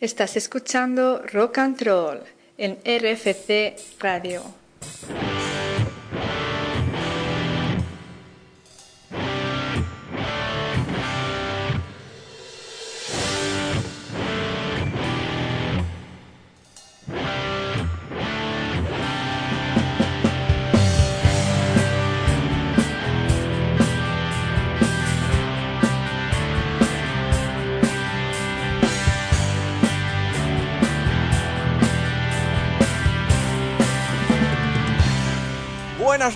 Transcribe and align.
Estás 0.00 0.38
escuchando 0.38 1.22
Rock 1.30 1.58
and 1.58 1.82
Roll 1.82 2.20
en 2.56 2.78
RFC 2.86 3.76
Radio. 4.00 4.42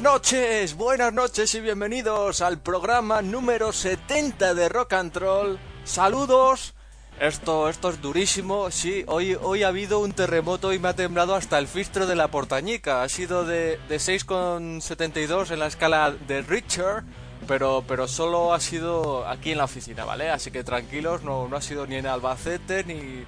Noches, 0.05 0.77
buenas 0.77 1.15
noches 1.15 1.55
y 1.55 1.63
bienvenidos 1.63 2.43
al 2.43 2.61
programa 2.61 3.23
número 3.23 3.73
70 3.73 4.53
de 4.53 4.69
Rock 4.69 4.93
and 4.93 5.17
Roll. 5.17 5.59
Saludos. 5.85 6.75
Esto, 7.19 7.71
esto 7.71 7.89
es 7.89 8.03
durísimo. 8.03 8.71
Sí, 8.71 9.05
hoy, 9.07 9.35
hoy 9.41 9.63
ha 9.63 9.69
habido 9.69 10.01
un 10.01 10.13
terremoto 10.13 10.75
y 10.75 10.79
me 10.79 10.89
ha 10.89 10.95
temblado 10.95 11.35
hasta 11.35 11.59
el 11.59 11.67
filtro 11.67 12.07
de 12.07 12.17
la 12.17 12.29
portañica. 12.29 13.03
Ha 13.03 13.09
sido 13.09 13.47
de, 13.47 13.81
de 13.89 13.97
6,72 13.97 15.51
en 15.51 15.59
la 15.59 15.69
escala 15.69 16.11
de 16.11 16.43
Richter, 16.43 17.03
pero, 17.49 17.83
pero 17.89 18.07
solo 18.07 18.53
ha 18.53 18.61
sido 18.61 19.27
aquí 19.27 19.53
en 19.53 19.59
la 19.59 19.65
oficina, 19.65 20.05
¿vale? 20.05 20.29
Así 20.29 20.51
que 20.51 20.63
tranquilos, 20.65 21.23
no, 21.23 21.49
no 21.49 21.57
ha 21.57 21.63
sido 21.63 21.87
ni 21.87 21.95
en 21.95 22.07
Albacete 22.07 22.85
ni 22.85 22.95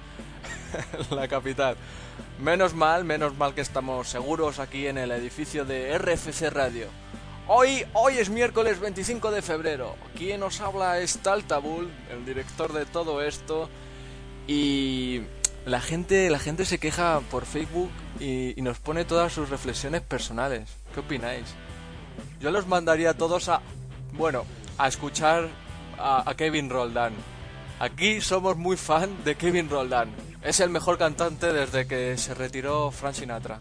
en 1.09 1.15
la 1.15 1.27
capital. 1.27 1.75
Menos 2.39 2.75
mal, 2.75 3.03
menos 3.03 3.35
mal 3.35 3.55
que 3.55 3.61
estamos 3.61 4.09
seguros 4.09 4.59
aquí 4.59 4.85
en 4.85 4.99
el 4.99 5.09
edificio 5.09 5.65
de 5.65 5.97
RFC 5.97 6.51
Radio. 6.51 6.85
Hoy, 7.47 7.83
hoy 7.93 8.19
es 8.19 8.29
miércoles 8.29 8.79
25 8.79 9.31
de 9.31 9.41
febrero. 9.41 9.95
Quien 10.15 10.41
nos 10.41 10.61
habla 10.61 10.99
es 10.99 11.17
Taltabul, 11.17 11.89
el 12.11 12.25
director 12.27 12.73
de 12.73 12.85
todo 12.85 13.23
esto. 13.23 13.69
Y 14.45 15.21
la 15.65 15.81
gente, 15.81 16.29
la 16.29 16.37
gente 16.37 16.65
se 16.65 16.77
queja 16.77 17.21
por 17.31 17.47
Facebook 17.47 17.89
y, 18.19 18.53
nos 18.57 18.77
pone 18.77 19.03
todas 19.03 19.33
sus 19.33 19.49
reflexiones 19.49 20.01
personales. 20.01 20.69
¿Qué 20.93 20.99
opináis? 20.99 21.47
Yo 22.39 22.51
los 22.51 22.67
mandaría 22.67 23.11
a 23.11 23.13
todos 23.15 23.49
a, 23.49 23.61
bueno, 24.13 24.45
a 24.77 24.87
escuchar 24.87 25.49
a, 25.97 26.29
a 26.29 26.35
Kevin 26.35 26.69
Roldán. 26.69 27.13
Aquí 27.79 28.21
somos 28.21 28.57
muy 28.57 28.77
fan 28.77 29.23
de 29.23 29.33
Kevin 29.33 29.71
Roldán. 29.71 30.26
Es 30.47 30.59
el 30.61 30.69
mejor 30.69 30.97
cantante 30.97 31.51
desde 31.51 31.87
que 31.87 32.17
se 32.17 32.33
retiró 32.33 32.89
Frank 32.89 33.15
Sinatra. 33.15 33.59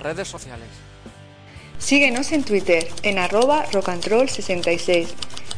Redes 0.00 0.26
sociales. 0.26 0.66
Síguenos 1.78 2.32
en 2.32 2.42
Twitter 2.42 2.88
en 3.02 3.18
arroba 3.18 3.66
rockandroll66, 3.66 5.08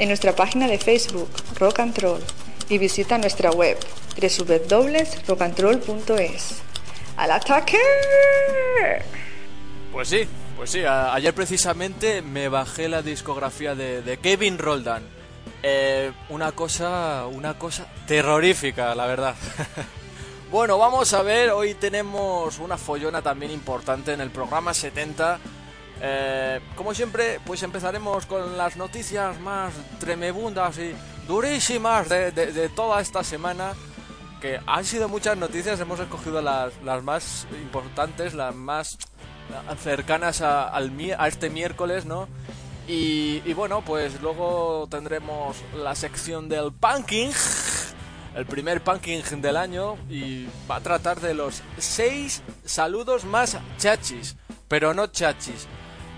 en 0.01 0.09
nuestra 0.09 0.35
página 0.35 0.67
de 0.67 0.79
Facebook 0.79 1.31
Rock 1.61 1.79
and 1.79 1.97
Roll 1.97 2.21
y 2.69 2.79
visita 2.79 3.19
nuestra 3.19 3.53
web 3.53 3.79
www.rockandroll.es. 4.21 6.61
¡Al 7.17 7.31
ataque! 7.31 7.79
Pues 9.93 10.09
sí, 10.09 10.27
pues 10.57 10.71
sí. 10.71 10.83
ayer 10.85 11.33
precisamente 11.33 12.21
me 12.21 12.49
bajé 12.49 12.89
la 12.89 13.03
discografía 13.03 13.77
de, 13.77 14.03
de 14.03 14.17
Kevin 14.17 14.59
Roldán. 14.59 15.18
Eh, 15.63 16.13
una 16.29 16.53
cosa, 16.53 17.27
una 17.27 17.59
cosa 17.59 17.87
terrorífica, 18.07 18.95
la 18.95 19.07
verdad. 19.07 19.35
bueno, 20.53 20.79
vamos 20.79 21.13
a 21.15 21.23
ver. 21.23 21.51
Hoy 21.51 21.75
tenemos 21.75 22.59
una 22.59 22.77
follona 22.77 23.23
también 23.23 23.51
importante 23.53 24.13
en 24.13 24.21
el 24.21 24.31
programa 24.31 24.73
70. 24.73 25.39
Eh, 26.01 26.61
como 26.77 26.95
siempre, 26.95 27.41
pues 27.45 27.63
empezaremos 27.65 28.25
con 28.27 28.57
las 28.57 28.77
noticias 28.77 29.41
más 29.41 29.73
tremebundas 29.99 30.79
y 30.79 30.95
durísimas 31.27 32.09
de, 32.09 32.31
de- 32.31 32.69
toda 32.69 33.01
esta 33.01 33.25
semana. 33.25 33.73
Que 34.41 34.61
han 34.67 34.85
sido 34.85 35.09
muchas 35.09 35.37
noticias, 35.37 35.81
hemos 35.81 35.99
escogido 35.99 36.41
las, 36.41 36.73
las 36.85 37.03
más 37.03 37.49
importantes, 37.61 38.35
las 38.35 38.55
más 38.55 38.97
cercanas 39.83 40.43
a, 40.43 40.69
al 40.69 40.93
a 41.19 41.27
este 41.27 41.51
miércoles, 41.51 42.05
¿no? 42.05 42.29
Y, 42.91 43.53
bueno, 43.53 43.83
pues 43.85 44.19
luego 44.23 44.89
tendremos 44.91 45.59
la 45.77 45.95
sección 45.95 46.49
del 46.49 46.73
punking, 46.73 47.31
el 48.35 48.47
primer 48.47 48.83
punking 48.83 49.23
del 49.43 49.59
año, 49.59 49.97
y 50.09 50.47
va 50.69 50.77
a 50.77 50.81
tratar 50.81 51.21
de 51.21 51.35
los 51.35 51.61
seis 51.77 52.43
saludos 52.65 53.27
más 53.27 53.59
chachis, 53.77 54.37
pero 54.69 54.95
no 54.95 55.09
chachis, 55.09 55.67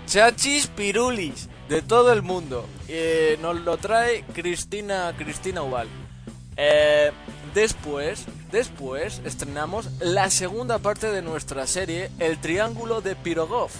chachis 0.07 0.67
pirulis 0.67 1.49
de 1.67 1.81
todo 1.81 2.13
el 2.13 2.21
mundo. 2.21 2.65
Eh, 2.87 3.37
nos 3.41 3.59
lo 3.59 3.75
trae 3.75 4.23
Cristina, 4.33 5.13
Cristina 5.17 5.63
Ubal. 5.63 5.89
Eh, 6.55 7.11
después, 7.53 8.25
después 8.49 9.21
estrenamos 9.25 9.89
la 9.99 10.29
segunda 10.29 10.79
parte 10.79 11.11
de 11.11 11.21
nuestra 11.21 11.67
serie, 11.67 12.11
El 12.19 12.37
Triángulo 12.37 13.01
de 13.01 13.17
Pirogov. 13.17 13.71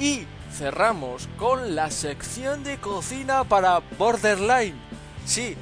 Y 0.00 0.26
cerramos 0.52 1.28
con 1.38 1.74
la 1.74 1.90
sección 1.90 2.62
de 2.64 2.78
cocina 2.78 3.44
para 3.44 3.80
Borderline. 3.98 4.74
Sí, 5.24 5.56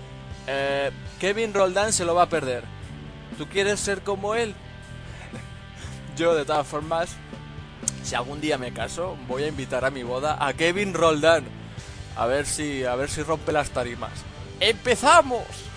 eh, 0.47 0.91
Kevin 1.19 1.55
Roldán 1.55 1.93
se 1.93 2.05
lo 2.05 2.15
va 2.15 2.23
a 2.23 2.29
perder. 2.29 2.65
¿Tú 3.39 3.47
quieres 3.47 3.81
ser 3.81 4.03
como 4.03 4.35
él? 4.35 4.55
Yo, 6.17 6.35
de 6.35 6.45
todas 6.45 6.67
formas, 6.67 7.11
si 8.03 8.15
algún 8.15 8.41
día 8.41 8.59
me 8.59 8.73
caso, 8.73 9.17
voy 9.29 9.45
a 9.45 9.49
invitar 9.49 9.85
a 9.85 9.91
mi 9.91 10.03
boda 10.03 10.37
a 10.45 10.53
Kevin 10.55 10.95
Roldán. 10.95 11.45
A 12.17 12.27
ver 12.27 12.47
si, 12.47 12.85
a 12.85 12.95
ver 12.97 13.09
si 13.09 13.23
rompe 13.23 13.53
las 13.53 13.71
tarimas. 13.71 14.13
¡Empezamos! 14.59 15.70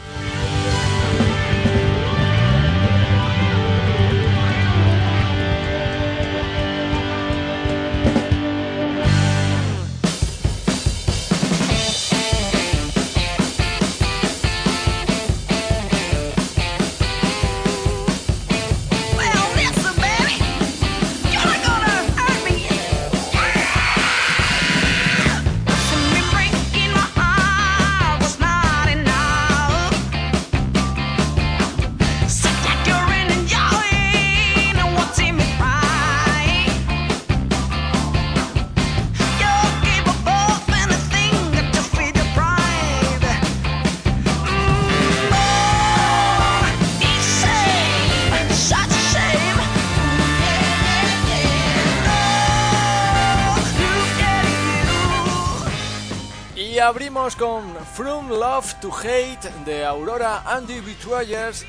Abrimos 56.83 57.37
con 57.37 57.63
From 57.93 58.27
Love 58.27 58.73
to 58.81 58.91
Hate 58.91 59.49
de 59.65 59.85
Aurora 59.85 60.43
and 60.45 60.67
the 60.67 60.81
Betrayers. 60.81 61.65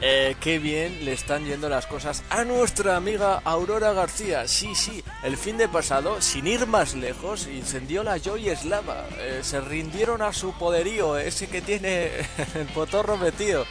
Eh, 0.00 0.36
qué 0.40 0.60
bien 0.60 1.04
le 1.04 1.12
están 1.12 1.44
yendo 1.44 1.68
las 1.68 1.86
cosas 1.86 2.22
a 2.30 2.44
nuestra 2.44 2.96
amiga 2.96 3.40
Aurora 3.44 3.92
García. 3.92 4.46
Sí, 4.46 4.74
sí, 4.74 5.02
el 5.24 5.36
fin 5.36 5.56
de 5.58 5.68
pasado, 5.68 6.20
sin 6.20 6.46
ir 6.46 6.66
más 6.66 6.94
lejos, 6.94 7.48
incendió 7.48 8.04
la 8.04 8.18
Joy 8.18 8.50
Eslava. 8.50 9.06
Eh, 9.18 9.40
se 9.42 9.60
rindieron 9.60 10.22
a 10.22 10.32
su 10.32 10.52
poderío, 10.52 11.18
ese 11.18 11.48
que 11.48 11.60
tiene 11.60 12.10
el 12.54 12.66
potorro 12.72 13.16
metido. 13.16 13.64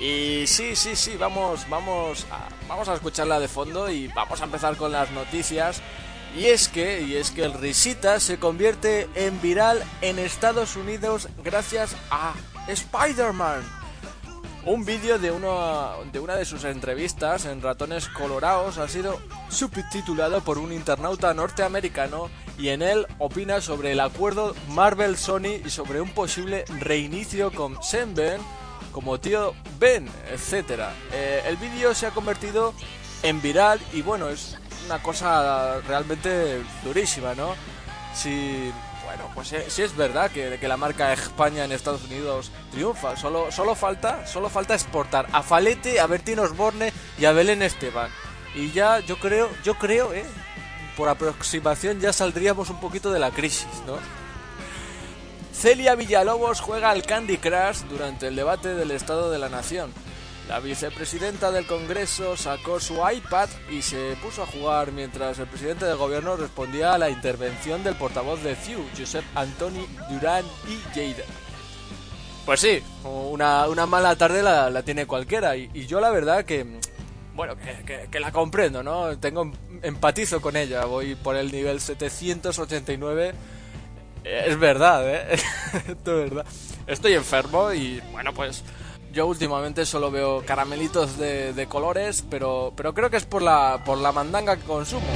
Y 0.00 0.44
sí, 0.46 0.74
sí, 0.74 0.96
sí, 0.96 1.16
vamos, 1.16 1.68
vamos, 1.68 2.26
a, 2.32 2.48
vamos 2.66 2.88
a 2.88 2.94
escucharla 2.94 3.38
de 3.38 3.48
fondo 3.48 3.88
y 3.88 4.08
vamos 4.08 4.40
a 4.40 4.44
empezar 4.44 4.76
con 4.76 4.90
las 4.90 5.10
noticias. 5.12 5.80
Y 6.36 6.46
es 6.46 6.68
que, 6.68 7.02
y 7.02 7.16
es 7.16 7.30
que 7.30 7.42
el 7.44 7.52
Risita 7.54 8.20
se 8.20 8.38
convierte 8.38 9.08
en 9.14 9.40
viral 9.42 9.82
en 10.00 10.18
Estados 10.18 10.76
Unidos 10.76 11.28
gracias 11.42 11.96
a 12.10 12.34
Spider-Man. 12.68 13.62
Un 14.64 14.84
vídeo 14.84 15.18
de, 15.18 15.30
una- 15.32 15.94
de 16.36 16.44
sus 16.44 16.64
entrevistas 16.64 17.46
en 17.46 17.62
Ratones 17.62 18.08
Colorados 18.08 18.78
ha 18.78 18.86
sido 18.88 19.18
subtitulado 19.48 20.42
por 20.42 20.58
un 20.58 20.72
internauta 20.72 21.32
norteamericano 21.34 22.28
y 22.58 22.68
en 22.68 22.82
él 22.82 23.06
opina 23.18 23.60
sobre 23.62 23.92
el 23.92 24.00
acuerdo 24.00 24.54
Marvel-Sony 24.68 25.62
y 25.64 25.70
sobre 25.70 26.00
un 26.00 26.10
posible 26.10 26.64
reinicio 26.78 27.50
con 27.52 27.82
Senben 27.82 28.40
como 28.92 29.18
tío 29.18 29.54
Ben, 29.78 30.08
etc. 30.30 30.82
Eh, 31.12 31.42
el 31.46 31.56
vídeo 31.56 31.94
se 31.94 32.06
ha 32.06 32.10
convertido 32.10 32.74
en 33.22 33.40
viral 33.40 33.80
y 33.94 34.02
bueno, 34.02 34.28
es 34.28 34.58
una 34.90 35.00
cosa 35.00 35.80
realmente 35.82 36.62
durísima, 36.82 37.32
¿no? 37.34 37.54
Si, 38.12 38.72
bueno, 39.04 39.30
pues 39.34 39.52
eh, 39.52 39.66
si 39.68 39.82
es 39.82 39.96
verdad 39.96 40.32
que, 40.32 40.58
que 40.58 40.66
la 40.66 40.76
marca 40.76 41.12
España 41.12 41.64
en 41.64 41.70
Estados 41.70 42.02
Unidos 42.04 42.50
triunfa, 42.72 43.16
solo, 43.16 43.52
solo, 43.52 43.76
falta, 43.76 44.26
solo 44.26 44.48
falta 44.48 44.74
exportar 44.74 45.28
a 45.30 45.44
Falete, 45.44 46.00
a 46.00 46.08
Bertín 46.08 46.40
Osborne 46.40 46.92
y 47.18 47.24
a 47.24 47.32
Belén 47.32 47.62
Esteban. 47.62 48.10
Y 48.56 48.72
ya 48.72 48.98
yo 48.98 49.16
creo, 49.20 49.48
yo 49.62 49.74
creo, 49.74 50.12
¿eh? 50.12 50.24
por 50.96 51.08
aproximación 51.08 52.00
ya 52.00 52.12
saldríamos 52.12 52.68
un 52.68 52.80
poquito 52.80 53.12
de 53.12 53.20
la 53.20 53.30
crisis, 53.30 53.68
¿no? 53.86 53.96
Celia 55.52 55.94
Villalobos 55.94 56.60
juega 56.60 56.90
al 56.90 57.04
Candy 57.04 57.36
Crush 57.36 57.82
durante 57.88 58.26
el 58.26 58.34
debate 58.34 58.74
del 58.74 58.90
Estado 58.90 59.30
de 59.30 59.38
la 59.38 59.48
Nación. 59.48 59.92
La 60.50 60.58
vicepresidenta 60.58 61.52
del 61.52 61.64
Congreso 61.64 62.36
sacó 62.36 62.80
su 62.80 62.94
iPad 62.94 63.48
y 63.70 63.82
se 63.82 64.16
puso 64.20 64.42
a 64.42 64.46
jugar 64.46 64.90
mientras 64.90 65.38
el 65.38 65.46
presidente 65.46 65.84
del 65.84 65.96
gobierno 65.96 66.36
respondía 66.36 66.92
a 66.92 66.98
la 66.98 67.08
intervención 67.08 67.84
del 67.84 67.94
portavoz 67.94 68.42
de 68.42 68.56
CIU, 68.56 68.84
Josep 68.98 69.22
Antoni 69.36 69.86
Durán 70.10 70.44
y 70.66 70.92
Lleida. 70.92 71.22
Pues 72.44 72.58
sí, 72.58 72.82
una, 73.04 73.68
una 73.68 73.86
mala 73.86 74.16
tarde 74.16 74.42
la, 74.42 74.70
la 74.70 74.82
tiene 74.82 75.06
cualquiera 75.06 75.56
y, 75.56 75.86
yo 75.86 76.00
la 76.00 76.10
verdad 76.10 76.44
que 76.44 76.66
bueno, 77.36 77.54
que, 77.56 77.84
que, 77.84 78.08
que, 78.10 78.18
la 78.18 78.32
comprendo, 78.32 78.82
¿no? 78.82 79.16
Tengo 79.18 79.52
empatizo 79.82 80.40
con 80.40 80.56
ella, 80.56 80.84
voy 80.84 81.14
por 81.14 81.36
el 81.36 81.52
nivel 81.52 81.80
789. 81.80 83.34
Es 84.24 84.58
verdad, 84.58 85.08
¿eh? 85.08 85.38
Esto 85.86 86.24
es 86.24 86.30
verdad. 86.30 86.46
Estoy 86.88 87.12
enfermo 87.12 87.72
y, 87.72 88.02
bueno, 88.10 88.34
pues 88.34 88.64
yo 89.12 89.26
últimamente 89.26 89.86
solo 89.86 90.10
veo 90.10 90.44
caramelitos 90.44 91.18
de, 91.18 91.66
colores, 91.68 92.24
pero, 92.30 92.72
pero 92.76 92.94
creo 92.94 93.10
que 93.10 93.16
es 93.16 93.24
por 93.24 93.42
la, 93.42 93.82
por 93.84 93.98
la 93.98 94.12
mandanga 94.12 94.56
que 94.56 94.62
consumo. 94.62 95.06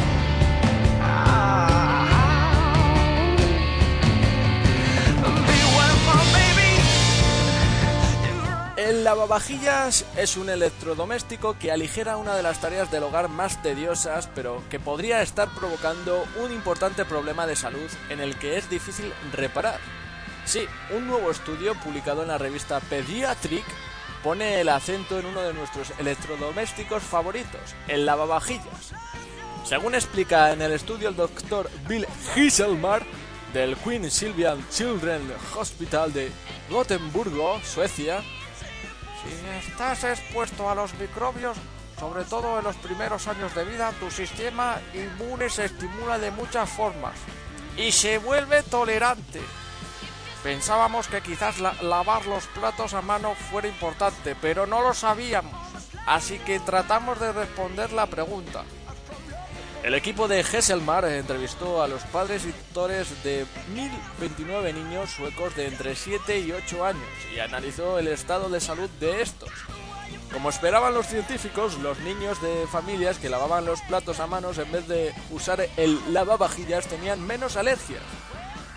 El 8.76 9.02
lavavajillas 9.02 10.04
es 10.16 10.36
un 10.36 10.50
electrodoméstico 10.50 11.56
que 11.58 11.72
aligera 11.72 12.18
una 12.18 12.36
de 12.36 12.42
las 12.42 12.60
tareas 12.60 12.90
del 12.90 13.04
hogar 13.04 13.28
más 13.28 13.62
tediosas, 13.62 14.28
pero 14.34 14.62
que 14.68 14.78
podría 14.78 15.22
estar 15.22 15.48
provocando 15.48 16.24
un 16.42 16.52
importante 16.52 17.06
problema 17.06 17.46
de 17.46 17.56
salud 17.56 17.90
en 18.10 18.20
el 18.20 18.36
que 18.36 18.58
es 18.58 18.68
difícil 18.68 19.10
reparar. 19.32 19.80
Sí, 20.44 20.66
un 20.90 21.06
nuevo 21.06 21.30
estudio 21.30 21.74
publicado 21.74 22.22
en 22.22 22.28
la 22.28 22.38
revista 22.38 22.78
Pediatric 22.80 23.64
pone 24.22 24.60
el 24.60 24.68
acento 24.68 25.18
en 25.18 25.26
uno 25.26 25.40
de 25.40 25.54
nuestros 25.54 25.92
electrodomésticos 25.98 27.02
favoritos, 27.02 27.74
el 27.88 28.04
lavavajillas. 28.04 28.92
Según 29.64 29.94
explica 29.94 30.52
en 30.52 30.60
el 30.60 30.72
estudio 30.72 31.08
el 31.08 31.16
doctor 31.16 31.70
Bill 31.88 32.06
Giselmar 32.34 33.04
del 33.54 33.76
Queen 33.76 34.10
Silvian 34.10 34.68
Children 34.68 35.22
Hospital 35.56 36.12
de 36.12 36.30
Gotemburgo, 36.68 37.60
Suecia, 37.62 38.20
si 39.22 39.66
estás 39.66 40.04
expuesto 40.04 40.68
a 40.68 40.74
los 40.74 40.92
microbios, 40.94 41.56
sobre 41.98 42.24
todo 42.24 42.58
en 42.58 42.64
los 42.64 42.76
primeros 42.76 43.26
años 43.28 43.54
de 43.54 43.64
vida, 43.64 43.92
tu 43.98 44.10
sistema 44.10 44.78
inmune 44.92 45.48
se 45.48 45.64
estimula 45.64 46.18
de 46.18 46.30
muchas 46.30 46.68
formas 46.68 47.14
y 47.78 47.90
se 47.92 48.18
vuelve 48.18 48.62
tolerante. 48.64 49.40
Pensábamos 50.44 51.08
que 51.08 51.22
quizás 51.22 51.58
la 51.58 51.72
lavar 51.80 52.26
los 52.26 52.46
platos 52.48 52.92
a 52.92 53.00
mano 53.00 53.34
fuera 53.50 53.66
importante, 53.66 54.36
pero 54.38 54.66
no 54.66 54.82
lo 54.82 54.92
sabíamos. 54.92 55.54
Así 56.06 56.38
que 56.38 56.60
tratamos 56.60 57.18
de 57.18 57.32
responder 57.32 57.92
la 57.92 58.04
pregunta. 58.04 58.62
El 59.82 59.94
equipo 59.94 60.28
de 60.28 60.40
Hesselmar 60.40 61.06
entrevistó 61.06 61.82
a 61.82 61.88
los 61.88 62.02
padres 62.02 62.44
y 62.44 62.52
tutores 62.52 63.24
de 63.24 63.46
1029 63.72 64.74
niños 64.74 65.08
suecos 65.08 65.56
de 65.56 65.66
entre 65.66 65.96
7 65.96 66.38
y 66.40 66.52
8 66.52 66.84
años 66.84 67.08
y 67.34 67.38
analizó 67.38 67.98
el 67.98 68.08
estado 68.08 68.50
de 68.50 68.60
salud 68.60 68.90
de 69.00 69.22
estos. 69.22 69.50
Como 70.30 70.50
esperaban 70.50 70.92
los 70.92 71.06
científicos, 71.06 71.78
los 71.78 71.98
niños 72.00 72.42
de 72.42 72.66
familias 72.66 73.16
que 73.18 73.30
lavaban 73.30 73.64
los 73.64 73.80
platos 73.80 74.20
a 74.20 74.26
manos 74.26 74.58
en 74.58 74.70
vez 74.70 74.86
de 74.88 75.14
usar 75.30 75.66
el 75.78 75.98
lavavajillas 76.12 76.86
tenían 76.86 77.26
menos 77.26 77.56
alergias. 77.56 78.02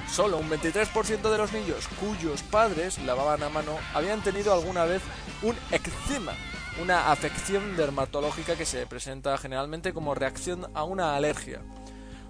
Solo 0.09 0.37
un 0.37 0.49
23% 0.49 1.29
de 1.29 1.37
los 1.37 1.53
niños 1.53 1.87
cuyos 1.99 2.41
padres 2.43 2.97
lavaban 2.99 3.43
a 3.43 3.49
mano 3.49 3.77
habían 3.93 4.21
tenido 4.21 4.53
alguna 4.53 4.85
vez 4.85 5.01
un 5.43 5.55
eczema, 5.71 6.33
una 6.81 7.11
afección 7.11 7.75
dermatológica 7.75 8.55
que 8.55 8.65
se 8.65 8.87
presenta 8.87 9.37
generalmente 9.37 9.93
como 9.93 10.15
reacción 10.15 10.67
a 10.73 10.83
una 10.83 11.15
alergia, 11.15 11.61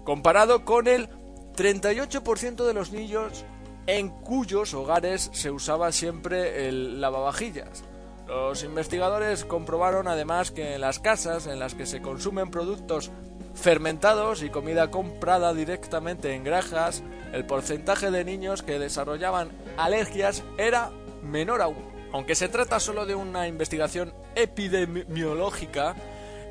comparado 0.03 0.65
con 0.65 0.87
el 0.87 1.07
38% 1.55 2.65
de 2.65 2.73
los 2.73 2.91
niños 2.91 3.45
en 3.85 4.09
cuyos 4.09 4.73
hogares 4.73 5.29
se 5.33 5.49
usaba 5.49 5.91
siempre 5.91 6.67
el 6.67 6.99
lavavajillas. 6.99 7.83
Los 8.27 8.63
investigadores 8.63 9.45
comprobaron 9.45 10.07
además 10.07 10.51
que 10.51 10.75
en 10.75 10.81
las 10.81 10.99
casas 10.99 11.47
en 11.47 11.59
las 11.59 11.75
que 11.75 11.85
se 11.85 12.01
consumen 12.01 12.51
productos 12.51 13.11
fermentados 13.57 14.43
y 14.43 14.49
comida 14.49 14.91
comprada 14.91 15.53
directamente 15.53 16.33
en 16.33 16.43
granjas, 16.43 17.03
el 17.33 17.45
porcentaje 17.45 18.11
de 18.11 18.23
niños 18.23 18.63
que 18.63 18.79
desarrollaban 18.79 19.49
alergias 19.77 20.43
era 20.57 20.91
menor 21.23 21.61
aún. 21.61 21.97
Aunque 22.13 22.35
se 22.35 22.47
trata 22.47 22.79
solo 22.79 23.05
de 23.05 23.15
una 23.15 23.47
investigación 23.47 24.13
epidemiológica 24.35 25.95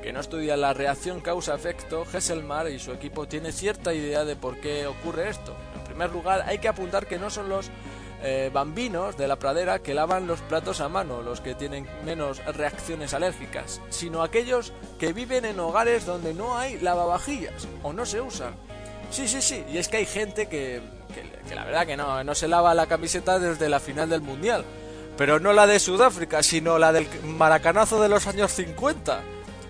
que 0.03 0.13
no 0.13 0.19
estudia 0.19 0.55
la 0.55 0.73
reacción 0.73 1.21
causa-efecto, 1.21 2.05
Hesselmar 2.13 2.69
y 2.69 2.77
su 2.77 2.91
equipo 2.91 3.27
tienen 3.27 3.51
cierta 3.51 3.93
idea 3.93 4.23
de 4.23 4.35
por 4.35 4.59
qué 4.59 4.85
ocurre 4.85 5.29
esto. 5.29 5.55
En 5.75 5.83
primer 5.85 6.11
lugar, 6.11 6.43
hay 6.45 6.59
que 6.59 6.67
apuntar 6.67 7.07
que 7.07 7.17
no 7.17 7.29
son 7.29 7.49
los 7.49 7.71
eh, 8.23 8.49
bambinos 8.53 9.17
de 9.17 9.27
la 9.27 9.37
pradera 9.37 9.79
que 9.79 9.93
lavan 9.93 10.27
los 10.27 10.41
platos 10.41 10.81
a 10.81 10.89
mano 10.89 11.21
los 11.21 11.41
que 11.41 11.55
tienen 11.55 11.87
menos 12.03 12.43
reacciones 12.45 13.13
alérgicas, 13.13 13.81
sino 13.89 14.23
aquellos 14.23 14.73
que 14.99 15.13
viven 15.13 15.45
en 15.45 15.59
hogares 15.59 16.05
donde 16.05 16.33
no 16.33 16.57
hay 16.57 16.79
lavavajillas 16.79 17.67
o 17.83 17.93
no 17.93 18.05
se 18.05 18.21
usan. 18.21 18.55
Sí, 19.11 19.27
sí, 19.27 19.41
sí, 19.41 19.63
y 19.71 19.77
es 19.77 19.87
que 19.87 19.97
hay 19.97 20.05
gente 20.05 20.47
que, 20.47 20.81
que, 21.13 21.23
que 21.47 21.55
la 21.55 21.63
verdad 21.63 21.85
que 21.85 21.95
no, 21.95 22.23
no 22.23 22.35
se 22.35 22.47
lava 22.47 22.73
la 22.73 22.87
camiseta 22.87 23.39
desde 23.39 23.69
la 23.69 23.79
final 23.79 24.09
del 24.09 24.21
Mundial 24.21 24.65
pero 25.17 25.39
no 25.39 25.51
la 25.51 25.67
de 25.67 25.79
Sudáfrica, 25.79 26.43
sino 26.43 26.77
la 26.77 26.93
del 26.93 27.07
maracanazo 27.23 27.99
de 27.99 28.07
los 28.07 28.27
años 28.27 28.51
50. 28.51 29.21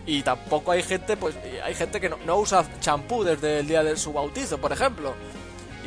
Y 0.06 0.22
tampoco 0.22 0.72
hay 0.72 0.84
gente, 0.84 1.18
pues 1.18 1.36
hay 1.64 1.74
gente 1.74 2.00
que 2.00 2.10
no, 2.10 2.18
no 2.26 2.38
usa 2.38 2.66
champú 2.80 3.24
desde 3.24 3.60
el 3.60 3.68
día 3.68 3.84
de 3.84 3.96
su 3.96 4.14
bautizo, 4.14 4.58
por 4.58 4.72
ejemplo. 4.72 5.16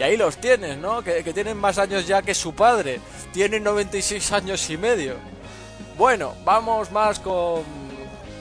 Y 0.01 0.03
ahí 0.03 0.17
los 0.17 0.39
tienes, 0.39 0.79
¿no? 0.79 1.03
Que, 1.03 1.23
tienen 1.23 1.59
más 1.59 1.77
años 1.77 2.07
ya 2.07 2.23
que 2.23 2.35
su 2.35 2.55
padre. 2.55 3.01
Tienen 3.35 3.63
96 3.63 4.33
años 4.33 4.71
y 4.71 4.79
medio. 4.79 5.17
Bueno, 5.99 6.35
vamos 6.43 6.91
más 6.91 7.21
con, 7.21 7.65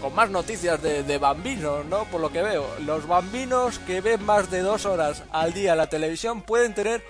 con 0.01 0.15
más 0.15 0.29
noticias 0.29 0.81
de, 0.81 1.03
de 1.03 1.17
bambinos, 1.17 1.83
¿no? 1.83 2.05
Por 2.05 2.21
lo 2.21 2.31
que 2.31 2.43
veo. 2.43 2.65
Los 2.85 3.05
bambinos 3.09 3.77
que 3.79 3.99
ven 3.99 4.25
más 4.25 4.49
de 4.49 4.61
dos 4.61 4.85
horas 4.85 5.23
al 5.33 5.51
día 5.51 5.75
la 5.75 5.87
televisión 5.87 6.43
pueden 6.43 6.73
tener 6.73 7.03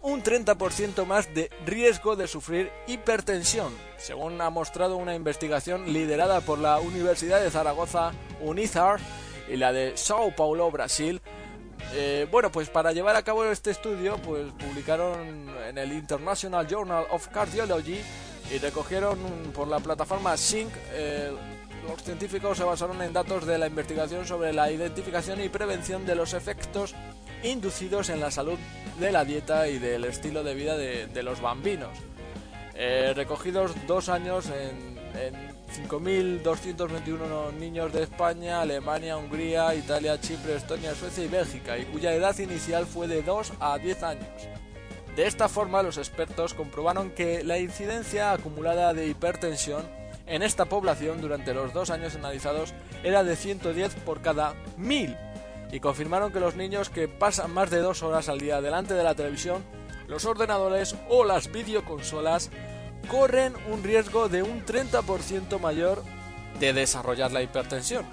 un 0.00 0.24
30% 0.24 1.06
más 1.06 1.32
de 1.32 1.48
riesgo 1.64 2.16
de 2.16 2.26
sufrir 2.26 2.72
hipertensión, 2.88 3.72
según 3.98 4.40
ha 4.40 4.50
mostrado 4.50 4.96
una 4.96 5.14
investigación 5.14 5.92
liderada 5.92 6.40
por 6.40 6.58
la 6.58 6.80
Universidad 6.80 7.40
de 7.40 7.52
Zaragoza, 7.52 8.10
UNIZAR, 8.40 8.98
y 9.48 9.56
la 9.58 9.72
de 9.72 9.96
Sao 9.96 10.34
Paulo, 10.34 10.70
Brasil. 10.72 11.20
Eh, 11.94 12.26
bueno, 12.30 12.50
pues 12.50 12.68
para 12.70 12.92
llevar 12.92 13.16
a 13.16 13.22
cabo 13.22 13.44
este 13.44 13.70
estudio, 13.70 14.16
pues 14.18 14.50
publicaron 14.52 15.48
en 15.68 15.78
el 15.78 15.92
International 15.92 16.66
Journal 16.66 17.04
of 17.10 17.28
Cardiology 17.28 18.00
y 18.50 18.58
recogieron 18.58 19.18
por 19.54 19.68
la 19.68 19.80
plataforma 19.80 20.36
Sync. 20.36 20.72
Eh, 20.92 21.30
los 21.86 22.02
científicos 22.02 22.58
se 22.58 22.64
basaron 22.64 23.02
en 23.02 23.12
datos 23.12 23.46
de 23.46 23.58
la 23.58 23.66
investigación 23.66 24.26
sobre 24.26 24.52
la 24.52 24.70
identificación 24.70 25.42
y 25.42 25.48
prevención 25.48 26.06
de 26.06 26.14
los 26.14 26.32
efectos 26.32 26.94
inducidos 27.42 28.08
en 28.08 28.20
la 28.20 28.30
salud 28.30 28.58
de 29.00 29.10
la 29.10 29.24
dieta 29.24 29.68
y 29.68 29.78
del 29.78 30.04
estilo 30.04 30.44
de 30.44 30.54
vida 30.54 30.76
de, 30.76 31.22
los 31.22 31.40
bambinos. 31.40 31.90
Eh, 32.74 33.12
recogidos 33.14 33.72
dos 33.86 34.08
años 34.08 34.46
en 34.46 35.51
5.221 35.72 37.52
niños 37.54 37.92
de 37.92 38.02
España, 38.02 38.60
Alemania, 38.60 39.16
Hungría, 39.16 39.74
Italia, 39.74 40.20
Chipre, 40.20 40.56
Estonia, 40.56 40.94
Suecia 40.94 41.24
y 41.24 41.28
Bélgica, 41.28 41.78
y 41.78 41.84
cuya 41.84 42.14
edad 42.14 42.38
inicial 42.38 42.86
fue 42.86 43.08
de 43.08 43.22
2 43.22 43.54
a 43.60 43.78
10 43.78 44.02
años. 44.02 44.28
De 45.16 45.26
esta 45.26 45.48
forma, 45.48 45.82
los 45.82 45.98
expertos 45.98 46.54
comprobaron 46.54 47.10
que 47.10 47.44
la 47.44 47.58
incidencia 47.58 48.32
acumulada 48.32 48.94
de 48.94 49.08
hipertensión 49.08 49.82
en 50.26 50.42
esta 50.42 50.66
población 50.66 51.20
durante 51.20 51.52
los 51.52 51.72
dos 51.72 51.90
años 51.90 52.14
analizados 52.14 52.72
era 53.02 53.22
de 53.24 53.36
110 53.36 53.94
por 54.06 54.22
cada 54.22 54.54
1000 54.76 55.16
y 55.72 55.80
confirmaron 55.80 56.32
que 56.32 56.40
los 56.40 56.56
niños 56.56 56.90
que 56.90 57.08
pasan 57.08 57.52
más 57.52 57.70
de 57.70 57.80
dos 57.80 58.02
horas 58.02 58.28
al 58.28 58.38
día 58.38 58.60
delante 58.60 58.94
de 58.94 59.02
la 59.02 59.14
televisión, 59.14 59.64
los 60.06 60.24
ordenadores 60.24 60.94
o 61.08 61.24
las 61.24 61.50
videoconsolas 61.50 62.50
corren 63.08 63.54
un 63.70 63.82
riesgo 63.82 64.28
de 64.28 64.42
un 64.42 64.64
30% 64.64 65.58
mayor 65.58 66.02
de 66.58 66.72
desarrollar 66.72 67.32
la 67.32 67.42
hipertensión. 67.42 68.04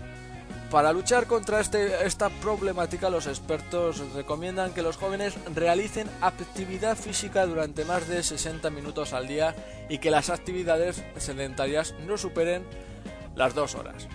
Para 0.72 0.94
luchar 0.94 1.26
contra 1.26 1.60
este- 1.62 2.06
esta 2.06 2.30
problemática, 2.30 3.10
los 3.10 3.26
expertos 3.26 4.04
recomiendan 4.14 4.72
que 4.72 4.84
los 4.84 4.98
jóvenes 4.98 5.34
realicen 5.56 6.08
actividad 6.22 6.96
física 6.96 7.46
durante 7.48 7.86
más 7.86 8.08
de 8.08 8.22
60 8.22 8.70
minutos 8.70 9.14
al 9.14 9.28
día 9.28 9.56
y 9.90 9.98
que 9.98 10.12
las 10.12 10.30
actividades 10.30 11.04
sedentarias 11.18 11.96
no 12.06 12.18
superen 12.20 12.64
las 13.36 13.56
dos 13.56 13.74
horas. 13.74 14.08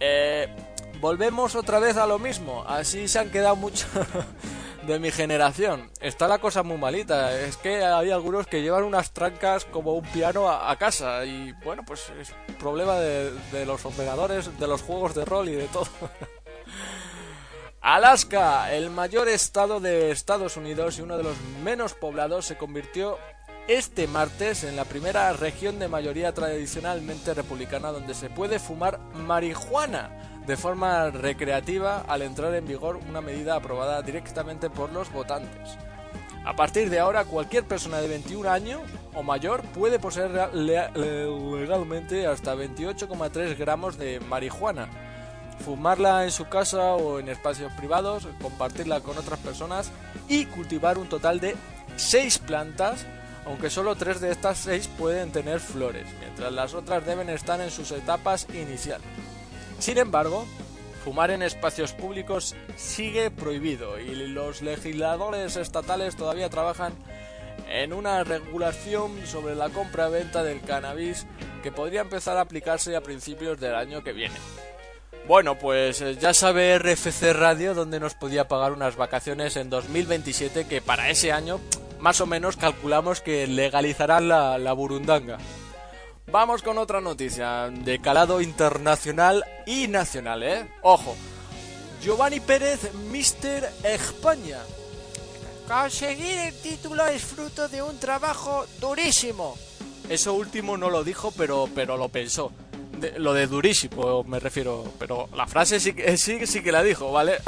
Eh, 0.00 0.48
volvemos 1.00 1.54
otra 1.54 1.78
vez 1.78 1.96
a 1.96 2.06
lo 2.06 2.18
mismo. 2.18 2.62
Así 2.68 3.08
se 3.08 3.18
han 3.18 3.30
quedado 3.30 3.56
muchos 3.56 3.88
de 4.86 4.98
mi 4.98 5.10
generación. 5.10 5.90
Está 6.00 6.28
la 6.28 6.38
cosa 6.38 6.62
muy 6.62 6.78
malita. 6.78 7.38
Es 7.40 7.56
que 7.56 7.84
hay 7.84 8.10
algunos 8.10 8.46
que 8.46 8.62
llevan 8.62 8.84
unas 8.84 9.12
trancas 9.12 9.64
como 9.64 9.94
un 9.94 10.04
piano 10.04 10.50
a, 10.50 10.76
casa. 10.76 11.24
Y 11.24 11.52
bueno, 11.64 11.82
pues 11.86 12.10
es 12.20 12.32
problema 12.58 12.96
de, 12.96 13.32
de 13.52 13.66
los 13.66 13.84
ordenadores, 13.84 14.58
de 14.58 14.66
los 14.66 14.82
juegos 14.82 15.14
de 15.14 15.24
rol 15.24 15.48
y 15.48 15.54
de 15.54 15.68
todo. 15.68 15.88
Alaska, 17.80 18.72
el 18.72 18.90
mayor 18.90 19.28
estado 19.28 19.80
de 19.80 20.12
Estados 20.12 20.56
Unidos 20.56 20.98
y 20.98 21.02
uno 21.02 21.16
de 21.16 21.24
los 21.24 21.36
menos 21.64 21.94
poblados, 21.94 22.46
se 22.46 22.56
convirtió 22.56 23.18
este 23.68 24.06
martes 24.06 24.64
en 24.64 24.76
la 24.76 24.84
primera 24.84 25.32
región 25.32 25.78
de 25.78 25.88
mayoría 25.88 26.34
tradicionalmente 26.34 27.32
republicana 27.34 27.92
donde 27.92 28.14
se 28.14 28.28
puede 28.28 28.58
fumar 28.58 28.98
marihuana 29.14 30.10
de 30.46 30.56
forma 30.56 31.10
recreativa 31.10 32.04
al 32.08 32.22
entrar 32.22 32.54
en 32.54 32.66
vigor 32.66 32.98
una 33.08 33.20
medida 33.20 33.54
aprobada 33.54 34.02
directamente 34.02 34.68
por 34.68 34.92
los 34.92 35.12
votantes. 35.12 35.76
A 36.44 36.56
partir 36.56 36.90
de 36.90 36.98
ahora, 36.98 37.24
cualquier 37.24 37.62
persona 37.64 37.98
de 38.00 38.08
21 38.08 38.50
años 38.50 38.80
o 39.14 39.22
mayor 39.22 39.62
puede 39.62 40.00
poseer 40.00 40.52
le- 40.52 40.90
le- 40.94 41.60
legalmente 41.60 42.26
hasta 42.26 42.56
28,3 42.56 43.56
gramos 43.56 43.96
de 43.96 44.18
marihuana 44.18 44.88
fumarla 45.64 46.24
en 46.24 46.32
su 46.32 46.48
casa 46.48 46.94
o 46.94 47.20
en 47.20 47.28
espacios 47.28 47.72
privados, 47.74 48.26
compartirla 48.40 48.98
con 49.00 49.16
otras 49.16 49.38
personas 49.38 49.92
y 50.26 50.46
cultivar 50.46 50.98
un 50.98 51.08
total 51.08 51.38
de 51.38 51.54
6 51.94 52.38
plantas, 52.38 53.06
aunque 53.44 53.70
solo 53.70 53.96
3 53.96 54.20
de 54.20 54.30
estas 54.30 54.58
6 54.58 54.88
pueden 54.98 55.32
tener 55.32 55.60
flores, 55.60 56.06
mientras 56.20 56.52
las 56.52 56.74
otras 56.74 57.04
deben 57.04 57.28
estar 57.28 57.60
en 57.60 57.70
sus 57.70 57.90
etapas 57.90 58.46
iniciales. 58.54 59.06
Sin 59.78 59.98
embargo, 59.98 60.46
fumar 61.04 61.30
en 61.30 61.42
espacios 61.42 61.92
públicos 61.92 62.54
sigue 62.76 63.30
prohibido 63.30 63.98
y 63.98 64.14
los 64.14 64.62
legisladores 64.62 65.56
estatales 65.56 66.16
todavía 66.16 66.48
trabajan 66.48 66.92
en 67.68 67.92
una 67.92 68.22
regulación 68.22 69.26
sobre 69.26 69.54
la 69.54 69.70
compra-venta 69.70 70.42
del 70.42 70.60
cannabis 70.60 71.26
que 71.62 71.72
podría 71.72 72.02
empezar 72.02 72.36
a 72.36 72.42
aplicarse 72.42 72.94
a 72.96 73.02
principios 73.02 73.58
del 73.60 73.74
año 73.74 74.04
que 74.04 74.12
viene. 74.12 74.36
Bueno, 75.26 75.56
pues 75.56 76.00
eh, 76.00 76.16
ya 76.16 76.34
sabe 76.34 76.76
RFC 76.78 77.32
Radio 77.32 77.74
dónde 77.74 78.00
nos 78.00 78.14
podía 78.14 78.48
pagar 78.48 78.72
unas 78.72 78.96
vacaciones 78.96 79.56
en 79.56 79.70
2027 79.70 80.66
que 80.66 80.82
para 80.82 81.10
ese 81.10 81.30
año 81.30 81.60
más 82.02 82.20
o 82.20 82.26
menos 82.26 82.56
calculamos 82.58 83.20
que 83.22 83.46
legalizarán 83.46 84.28
la, 84.28 84.58
la 84.58 84.72
burundanga. 84.74 85.38
Vamos 86.30 86.62
con 86.62 86.76
otra 86.78 87.00
noticia 87.00 87.70
de 87.70 88.00
calado 88.00 88.40
internacional 88.40 89.44
y 89.66 89.86
nacional, 89.88 90.42
¿eh? 90.42 90.68
Ojo, 90.82 91.14
Giovanni 92.02 92.40
Pérez, 92.40 92.92
Mister 93.10 93.70
España. 93.84 94.58
Conseguir 95.68 96.38
el 96.38 96.54
título 96.60 97.06
es 97.06 97.22
fruto 97.22 97.68
de 97.68 97.82
un 97.82 97.98
trabajo 97.98 98.66
durísimo. 98.80 99.56
Eso 100.08 100.34
último 100.34 100.76
no 100.76 100.90
lo 100.90 101.04
dijo, 101.04 101.30
pero, 101.36 101.68
pero 101.74 101.96
lo 101.96 102.08
pensó. 102.08 102.52
De- 102.98 103.18
lo 103.18 103.32
de 103.32 103.46
durísimo 103.46 104.24
me 104.24 104.38
refiero, 104.40 104.84
pero 104.98 105.28
la 105.34 105.46
frase 105.46 105.78
sí, 105.80 105.92
que- 105.92 106.16
sí, 106.16 106.46
sí 106.46 106.62
que 106.62 106.72
la 106.72 106.82
dijo, 106.82 107.12
¿vale? 107.12 107.38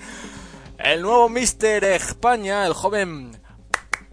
el 0.78 1.02
nuevo 1.02 1.28
Mister 1.28 1.84
España, 1.84 2.66
el 2.66 2.74
joven 2.74 3.38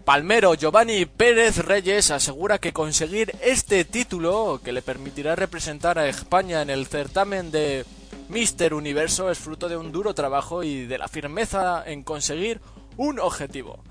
Palmero 0.06 0.54
Giovanni 0.54 1.04
Pérez 1.04 1.58
Reyes 1.58 2.12
asegura 2.12 2.58
que 2.60 2.72
conseguir 2.72 3.34
este 3.42 3.84
título, 3.84 4.60
que 4.62 4.70
le 4.70 4.80
permitirá 4.80 5.34
representar 5.34 5.98
a 5.98 6.06
España 6.06 6.62
en 6.62 6.70
el 6.70 6.86
certamen 6.86 7.50
de 7.50 7.84
Mister 8.28 8.72
Universo, 8.72 9.32
es 9.32 9.38
fruto 9.38 9.68
de 9.68 9.76
un 9.76 9.90
duro 9.90 10.14
trabajo 10.14 10.62
y 10.62 10.86
de 10.86 10.98
la 10.98 11.08
firmeza 11.08 11.82
en 11.84 12.04
conseguir 12.04 12.60
un 12.96 13.18
objetivo. 13.18 13.82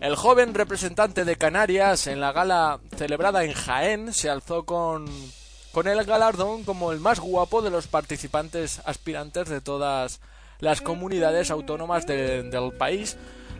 El 0.00 0.14
joven 0.14 0.54
representante 0.54 1.24
de 1.24 1.34
Canarias 1.34 2.06
en 2.06 2.20
la 2.20 2.30
gala 2.30 2.78
celebrada 2.96 3.42
en 3.42 3.52
Jaén 3.52 4.14
se 4.14 4.30
alzó 4.30 4.64
con, 4.64 5.06
con 5.72 5.88
el 5.88 6.04
galardón 6.04 6.62
como 6.62 6.92
el 6.92 7.00
más 7.00 7.18
guapo 7.18 7.60
de 7.60 7.70
los 7.70 7.88
participantes 7.88 8.80
aspirantes 8.84 9.48
de 9.48 9.60
todas 9.60 10.20
las 10.60 10.80
comunidades 10.80 11.50
autónomas 11.50 12.06
de- 12.06 12.44
del 12.44 12.72
país, 12.72 13.16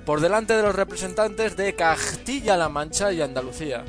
por 0.06 0.20
delante 0.20 0.56
de 0.56 0.62
los 0.62 0.74
representantes 0.74 1.56
de 1.56 1.74
Castilla-La 1.74 2.68
Mancha 2.68 3.12
y 3.12 3.20
Andalucía. 3.20 3.84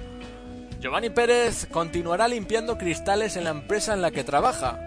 Giovanni 0.80 1.12
Pérez 1.12 1.68
continuará 1.72 2.28
limpiando 2.28 2.78
cristales 2.78 3.38
en 3.38 3.44
la 3.44 3.52
empresa 3.52 3.94
en 3.94 4.02
la 4.02 4.10
que 4.10 4.24
trabaja. 4.24 4.80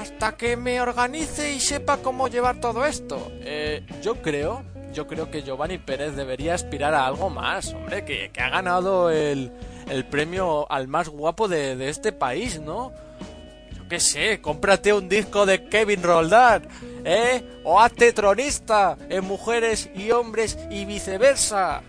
Hasta 0.00 0.36
que 0.38 0.56
me 0.56 0.80
organice 0.80 1.52
y 1.52 1.60
sepa 1.60 1.98
cómo 1.98 2.28
llevar 2.28 2.60
todo 2.60 2.86
esto. 2.86 3.30
Eh, 3.42 3.84
yo 4.02 4.22
creo, 4.22 4.64
yo 4.94 5.06
creo 5.06 5.30
que 5.30 5.42
Giovanni 5.42 5.76
Pérez 5.76 6.16
debería 6.16 6.54
aspirar 6.54 6.94
a 6.94 7.06
algo 7.06 7.28
más, 7.28 7.74
hombre, 7.74 8.06
que, 8.06 8.30
que 8.32 8.40
ha 8.40 8.48
ganado 8.48 9.10
el, 9.10 9.52
el 9.90 10.06
premio 10.06 10.70
al 10.72 10.88
más 10.88 11.10
guapo 11.10 11.46
de, 11.46 11.76
de 11.76 11.90
este 11.90 12.12
país, 12.12 12.58
¿no? 12.58 12.92
Qué 13.90 13.98
sé, 13.98 14.40
cómprate 14.40 14.92
un 14.92 15.08
disco 15.08 15.44
de 15.46 15.64
Kevin 15.64 16.04
Roldán, 16.04 16.62
¿eh? 17.04 17.42
O 17.64 17.80
hazte 17.80 18.12
tronista 18.12 18.96
en 19.08 19.24
mujeres 19.24 19.90
y 19.96 20.12
hombres 20.12 20.56
y 20.70 20.84
viceversa. 20.84 21.82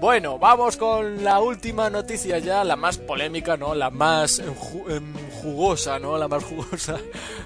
Bueno, 0.00 0.38
vamos 0.38 0.78
con 0.78 1.22
la 1.22 1.40
última 1.40 1.90
noticia 1.90 2.38
ya, 2.38 2.64
la 2.64 2.76
más 2.76 2.96
polémica, 2.96 3.58
¿no? 3.58 3.74
La 3.74 3.90
más 3.90 4.38
em, 4.38 5.12
jugosa, 5.42 5.98
¿no? 5.98 6.16
La 6.16 6.28
más 6.28 6.44
jugosa 6.44 6.98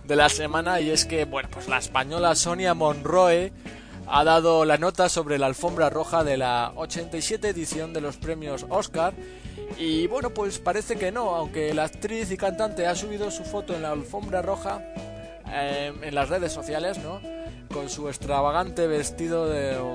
de 0.04 0.14
la 0.14 0.28
semana 0.28 0.80
y 0.80 0.90
es 0.90 1.04
que, 1.04 1.24
bueno, 1.24 1.48
pues 1.50 1.66
la 1.66 1.78
española 1.78 2.36
Sonia 2.36 2.72
Monroe 2.72 3.52
ha 4.06 4.22
dado 4.22 4.64
la 4.64 4.78
nota 4.78 5.08
sobre 5.08 5.38
la 5.38 5.46
alfombra 5.46 5.90
roja 5.90 6.22
de 6.22 6.36
la 6.36 6.70
87 6.76 7.48
edición 7.48 7.92
de 7.92 8.00
los 8.00 8.16
premios 8.16 8.64
Oscar 8.68 9.12
y 9.78 10.06
bueno, 10.06 10.30
pues 10.30 10.58
parece 10.58 10.96
que 10.96 11.12
no, 11.12 11.34
aunque 11.34 11.74
la 11.74 11.84
actriz 11.84 12.30
y 12.30 12.36
cantante 12.36 12.86
ha 12.86 12.94
subido 12.94 13.30
su 13.30 13.44
foto 13.44 13.74
en 13.74 13.82
la 13.82 13.92
alfombra 13.92 14.42
roja 14.42 14.80
eh, 15.50 15.92
en 16.02 16.14
las 16.14 16.28
redes 16.28 16.52
sociales, 16.52 16.98
¿no? 16.98 17.20
Con 17.72 17.90
su 17.90 18.08
extravagante 18.08 18.86
vestido 18.86 19.52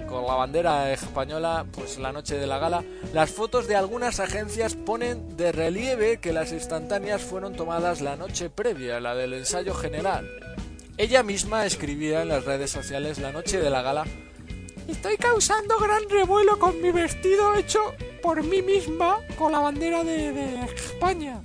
con 0.08 0.26
la 0.28 0.36
bandera 0.36 0.92
española, 0.92 1.66
pues 1.72 1.98
la 1.98 2.12
noche 2.12 2.38
de 2.38 2.46
la 2.46 2.60
gala. 2.60 2.84
Las 3.14 3.32
fotos 3.32 3.68
de 3.68 3.76
algunas 3.76 4.20
agencias 4.20 4.76
ponen 4.76 5.36
de 5.38 5.52
relieve 5.52 6.20
que 6.20 6.34
las 6.34 6.52
instantáneas 6.52 7.22
fueron 7.22 7.56
tomadas 7.56 8.02
la 8.02 8.16
noche 8.18 8.50
previa, 8.50 9.00
la 9.00 9.16
del 9.16 9.34
ensayo 9.34 9.74
general. 9.74 10.30
Ella 10.98 11.24
misma 11.24 11.66
escribía 11.66 12.22
en 12.22 12.28
las 12.28 12.46
redes 12.46 12.70
sociales 12.70 13.18
la 13.18 13.32
noche 13.32 13.60
de 13.60 13.70
la 13.70 13.82
gala 13.82 14.06
Estoy 14.88 15.16
causando 15.18 15.78
gran 15.80 16.08
revuelo 16.10 16.60
con 16.60 16.82
mi 16.82 16.92
vestido 16.92 17.56
hecho 17.56 17.80
por 18.22 18.44
mí 18.44 18.62
misma 18.62 19.20
con 19.38 19.52
la 19.52 19.60
bandera 19.60 20.04
de, 20.04 20.64
España. 20.76 21.42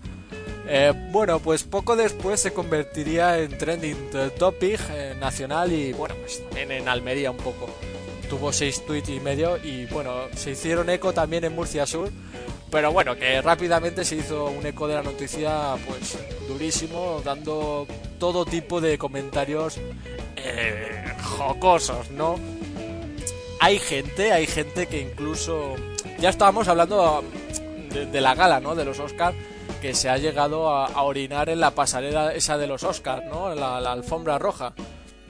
Eh, 0.68 0.92
bueno, 1.10 1.38
pues 1.38 1.62
poco 1.62 1.94
después 1.96 2.40
se 2.40 2.52
convertiría 2.52 3.38
en 3.38 3.56
trending 3.56 4.10
topic 4.38 4.80
eh, 4.90 5.14
nacional 5.18 5.72
y 5.72 5.92
bueno, 5.92 6.14
pues 6.20 6.42
también 6.42 6.72
en 6.72 6.88
Almería 6.88 7.30
un 7.30 7.36
poco. 7.36 7.68
Tuvo 8.28 8.52
seis 8.52 8.84
tweets 8.84 9.08
y 9.10 9.20
medio 9.20 9.56
y 9.62 9.86
bueno, 9.86 10.12
se 10.34 10.50
hicieron 10.50 10.90
eco 10.90 11.12
también 11.12 11.44
en 11.44 11.54
Murcia 11.54 11.86
Sur. 11.86 12.10
Pero 12.68 12.92
bueno, 12.92 13.14
que 13.14 13.40
rápidamente 13.40 14.04
se 14.04 14.16
hizo 14.16 14.46
un 14.46 14.66
eco 14.66 14.88
de 14.88 14.94
la 14.94 15.02
noticia 15.04 15.76
pues 15.86 16.18
durísimo, 16.48 17.22
dando 17.24 17.86
todo 18.18 18.44
tipo 18.44 18.80
de 18.80 18.98
comentarios 18.98 19.78
eh, 20.36 21.04
jocosos, 21.22 22.10
¿no? 22.10 22.40
hay 23.60 23.78
gente, 23.78 24.32
hay 24.32 24.46
gente 24.46 24.86
que 24.86 25.00
incluso 25.00 25.74
ya 26.18 26.30
estábamos 26.30 26.68
hablando 26.68 27.24
de, 27.90 28.20
la 28.20 28.34
gala, 28.34 28.60
¿no? 28.60 28.74
De 28.74 28.84
los 28.84 28.98
Oscars 28.98 29.36
que 29.80 29.94
se 29.94 30.08
ha 30.08 30.18
llegado 30.18 30.70
a, 30.70 30.86
a 30.86 31.02
orinar 31.02 31.48
en 31.48 31.60
la 31.60 31.72
pasarela 31.72 32.34
esa 32.34 32.58
de 32.58 32.66
los 32.66 32.82
Oscars, 32.82 33.24
¿no? 33.26 33.54
La, 33.54 33.80
la 33.80 33.92
alfombra 33.92 34.38
roja. 34.38 34.72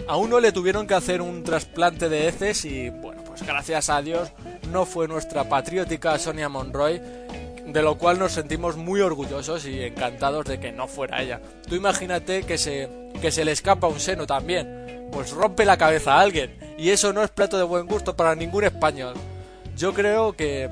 A 0.09 0.17
uno 0.17 0.41
le 0.41 0.53
tuvieron 0.53 0.87
que 0.87 0.95
hacer 0.95 1.21
un 1.21 1.43
trasplante 1.43 2.09
de 2.09 2.29
heces 2.29 2.65
y 2.65 2.91
bueno, 2.91 3.23
pues 3.25 3.43
gracias 3.43 3.91
a 3.91 4.03
Dios 4.03 4.31
no 4.71 4.85
fue 4.85 5.09
nuestra 5.09 5.49
patriótica 5.49 6.19
Sonia 6.19 6.49
Monroy, 6.49 7.01
de 7.67 7.83
lo 7.83 7.99
cual 7.99 8.19
nos 8.19 8.33
sentimos 8.33 8.77
muy 8.77 9.01
orgullosos 9.01 9.67
y 9.67 9.83
encantados 9.83 10.45
de 10.45 10.61
que 10.61 10.71
no 10.71 10.87
fuera 10.87 11.23
ella. 11.23 11.41
Tú 11.69 11.75
imagínate 11.75 12.45
que 12.45 12.59
se 12.59 12.89
que 13.21 13.31
se 13.33 13.45
le 13.45 13.53
escapa 13.53 13.87
un 13.87 13.99
seno 13.99 14.27
también, 14.27 15.09
pues 15.11 15.31
rompe 15.31 15.65
la 15.65 15.79
cabeza 15.79 16.15
a 16.15 16.21
alguien 16.21 16.57
y 16.79 16.91
eso 16.91 17.13
no 17.13 17.23
es 17.23 17.31
plato 17.31 17.57
de 17.57 17.65
buen 17.65 17.87
gusto 17.87 18.15
para 18.15 18.35
ningún 18.35 18.65
español. 18.65 19.15
Yo 19.77 19.93
creo 19.93 20.33
que 20.35 20.71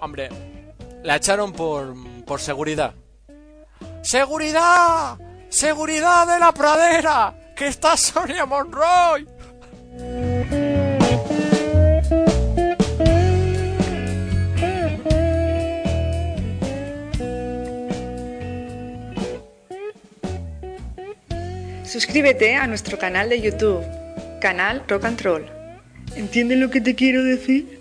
hombre, 0.00 0.28
La 1.04 1.16
echaron 1.16 1.52
por, 1.52 1.94
por 2.24 2.40
seguridad. 2.40 2.92
¡Seguridad! 4.02 5.16
¡Seguridad 5.48 6.26
de 6.26 6.40
la 6.40 6.52
pradera! 6.52 7.34
¡Que 7.54 7.68
está 7.68 7.96
Sonia 7.96 8.44
Monroy! 8.44 9.26
Suscríbete 21.84 22.56
a 22.56 22.66
nuestro 22.66 22.98
canal 22.98 23.28
de 23.28 23.40
YouTube, 23.40 23.84
canal 24.40 24.84
Rock 24.88 25.04
and 25.04 25.20
Roll. 25.20 25.46
¿Entienden 26.16 26.60
lo 26.60 26.70
que 26.70 26.80
te 26.80 26.94
quiero 26.94 27.22
decir? 27.22 27.77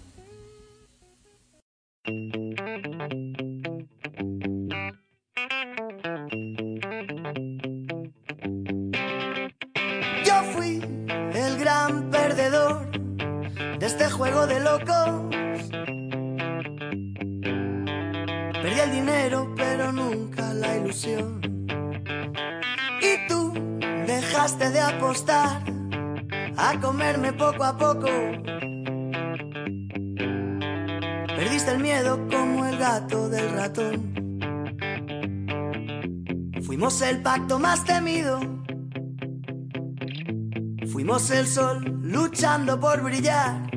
El 41.30 41.46
sol 41.46 41.84
luchando 42.04 42.80
por 42.80 43.02
brillar. 43.02 43.70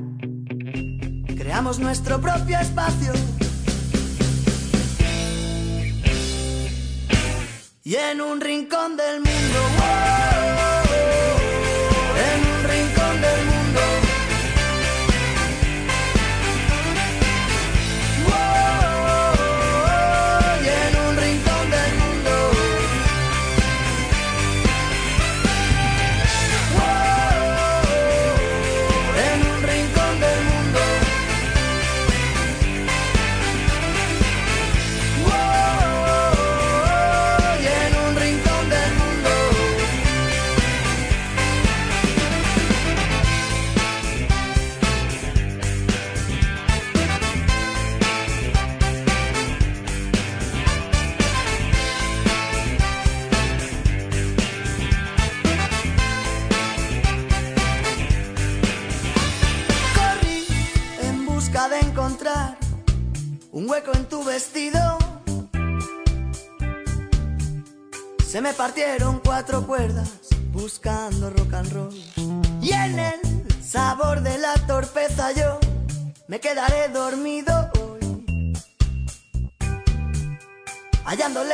Creamos 1.37 1.81
nuestro 1.81 2.21
propio 2.21 2.57
espacio. 2.61 3.13
Y 7.83 7.97
en 7.97 8.21
un 8.21 8.41
rincón 8.41 8.97
del 8.97 9.17
mundo, 9.17 9.30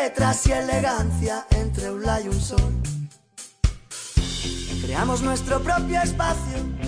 letras 0.06 0.46
y 0.46 0.52
elegancia 0.52 1.44
entre 1.50 1.90
un 1.90 2.00
la 2.04 2.20
y 2.20 2.28
un 2.28 2.40
sol. 2.40 2.72
Creamos 4.80 5.20
nuestro 5.20 5.60
propio 5.60 6.00
espacio. 6.00 6.85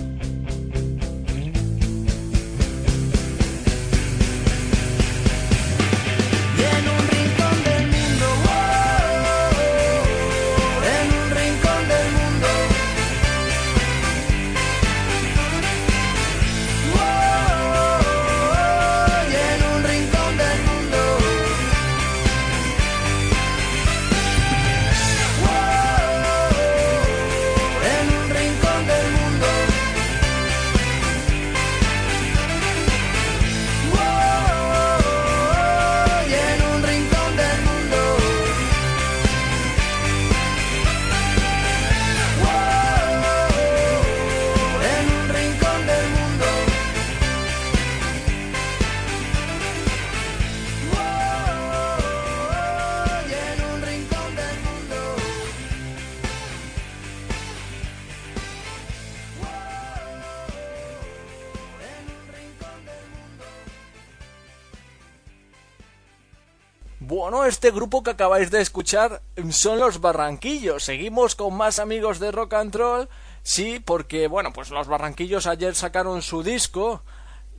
Este 67.49 67.71
grupo 67.71 68.03
que 68.03 68.11
acabáis 68.11 68.51
de 68.51 68.61
escuchar 68.61 69.21
son 69.49 69.79
los 69.79 69.99
Barranquillos. 69.99 70.83
Seguimos 70.83 71.35
con 71.35 71.55
más 71.55 71.79
amigos 71.79 72.19
de 72.19 72.31
Rock 72.31 72.53
and 72.53 72.75
Roll. 72.75 73.09
Sí, 73.43 73.81
porque, 73.83 74.27
bueno, 74.27 74.53
pues 74.53 74.69
los 74.69 74.87
Barranquillos 74.87 75.47
ayer 75.47 75.75
sacaron 75.75 76.21
su 76.21 76.43
disco 76.43 77.03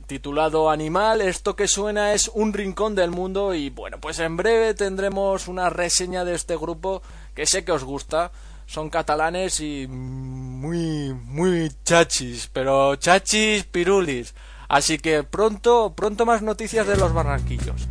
titulado 0.07 0.69
Animal. 0.69 1.21
Esto 1.21 1.55
que 1.55 1.67
suena 1.67 2.13
es 2.13 2.29
Un 2.33 2.53
Rincón 2.53 2.95
del 2.95 3.11
Mundo. 3.11 3.53
Y 3.53 3.69
bueno, 3.69 3.99
pues 3.99 4.19
en 4.19 4.37
breve 4.37 4.73
tendremos 4.73 5.47
una 5.47 5.69
reseña 5.69 6.25
de 6.25 6.35
este 6.35 6.57
grupo 6.57 7.01
que 7.35 7.45
sé 7.45 7.63
que 7.63 7.71
os 7.71 7.83
gusta. 7.83 8.31
Son 8.65 8.89
catalanes 8.89 9.59
y 9.59 9.87
muy, 9.87 11.13
muy 11.13 11.71
chachis, 11.83 12.49
pero 12.51 12.95
chachis 12.95 13.65
pirulis. 13.65 14.33
Así 14.69 14.97
que 14.97 15.23
pronto, 15.23 15.93
pronto 15.95 16.25
más 16.25 16.41
noticias 16.41 16.87
de 16.87 16.97
los 16.97 17.13
Barranquillos. 17.13 17.87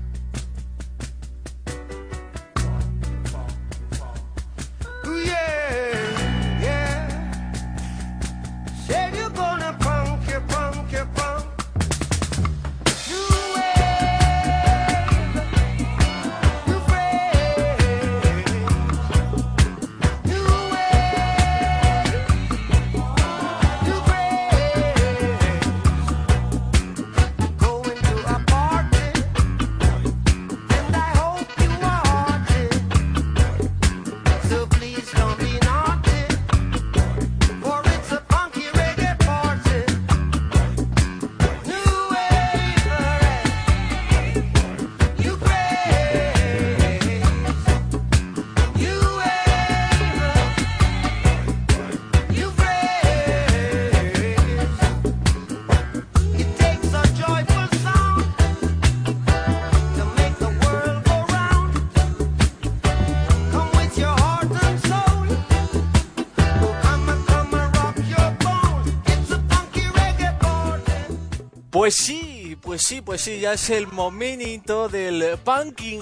Pues 71.90 71.96
sí, 71.96 72.56
pues 72.62 72.82
sí, 72.82 73.00
pues 73.00 73.20
sí, 73.20 73.40
ya 73.40 73.54
es 73.54 73.68
el 73.68 73.88
momento 73.88 74.88
del 74.88 75.36
punking 75.38 76.00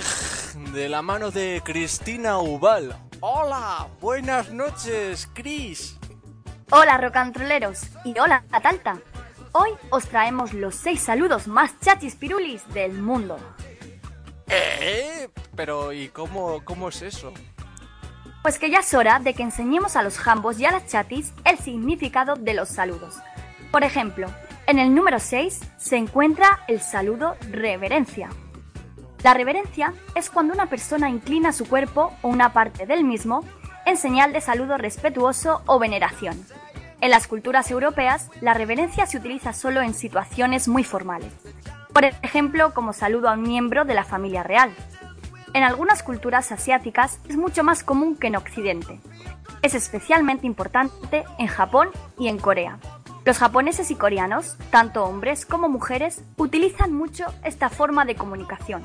de 0.74 0.87
la 0.87 1.01
mano 1.01 1.31
de 1.31 1.62
Cristina 1.64 2.40
Ubal. 2.40 2.94
Hola, 3.20 3.88
buenas 3.98 4.51
noches, 4.53 5.27
Cris. 5.33 5.96
Hola 6.70 6.98
rocantroleros 6.98 7.85
y 8.05 8.18
hola 8.18 8.44
Atalta. 8.53 8.98
Hoy 9.53 9.70
os 9.88 10.07
traemos 10.09 10.53
los 10.53 10.74
seis 10.74 11.01
saludos 11.01 11.46
más 11.46 11.81
chachis 11.81 12.16
pirulis 12.16 12.68
del 12.74 12.92
mundo. 12.92 13.38
¿Eh? 14.46 15.31
Pero, 15.57 15.94
¿y 15.94 16.09
cómo, 16.09 16.62
cómo 16.66 16.90
es 16.90 17.01
eso? 17.01 17.33
Pues 18.42 18.59
que 18.59 18.68
ya 18.68 18.81
es 18.81 18.92
hora 18.92 19.20
de 19.20 19.33
que 19.33 19.42
enseñemos 19.42 19.96
a 19.96 20.03
los 20.03 20.18
jambos 20.18 20.61
y 20.61 20.66
a 20.66 20.70
las 20.70 20.87
chatis 20.87 21.33
el 21.46 21.57
significado 21.57 22.37
de 22.37 22.53
los 22.53 22.68
saludos. 22.68 23.14
Por 23.72 23.85
ejemplo, 23.85 24.29
en 24.69 24.79
el 24.79 24.95
número 24.95 25.19
6 25.19 25.61
se 25.79 25.97
encuentra 25.97 26.61
el 26.69 26.81
saludo 26.81 27.37
reverencia. 27.51 28.29
La 29.25 29.33
reverencia 29.33 29.95
es 30.15 30.29
cuando 30.29 30.53
una 30.53 30.67
persona 30.67 31.09
inclina 31.09 31.55
su 31.55 31.67
cuerpo 31.67 32.13
o 32.21 32.29
una 32.29 32.53
parte 32.53 32.85
del 32.85 33.03
mismo 33.03 33.45
en 33.87 33.97
señal 33.97 34.35
de 34.35 34.43
saludo 34.43 34.77
respetuoso 34.77 35.63
o 35.65 35.79
veneración. 35.79 36.39
En 37.01 37.11
las 37.11 37.27
culturas 37.27 37.71
europeas, 37.71 38.31
la 38.43 38.53
reverencia 38.53 39.07
se 39.07 39.17
utiliza 39.17 39.55
solo 39.55 39.81
en 39.81 39.95
situaciones 39.95 40.69
muy 40.69 40.85
formales. 40.85 41.33
Por 41.95 42.05
ejemplo, 42.05 42.75
como 42.75 42.93
saludo 42.93 43.31
a 43.31 43.33
un 43.33 43.43
miembro 43.43 43.87
de 43.87 43.95
la 43.95 44.05
familia 44.05 44.43
real. 44.43 44.71
En 45.55 45.63
algunas 45.63 46.03
culturas 46.03 46.53
asiáticas 46.53 47.21
es 47.27 47.39
mucho 47.39 47.65
más 47.65 47.83
común 47.83 48.17
que 48.17 48.27
en 48.27 48.37
Occidente. 48.37 49.01
Es 49.63 49.75
especialmente 49.75 50.47
importante 50.47 51.25
en 51.39 51.47
Japón 51.47 51.89
y 52.19 52.29
en 52.29 52.37
Corea. 52.37 52.79
Los 53.29 53.37
japoneses 53.37 53.91
y 53.91 53.95
coreanos, 53.95 54.57
tanto 54.71 55.05
hombres 55.05 55.45
como 55.45 55.69
mujeres, 55.69 56.23
utilizan 56.38 56.95
mucho 56.95 57.27
esta 57.45 57.69
forma 57.69 58.07
de 58.07 58.14
comunicación. 58.14 58.83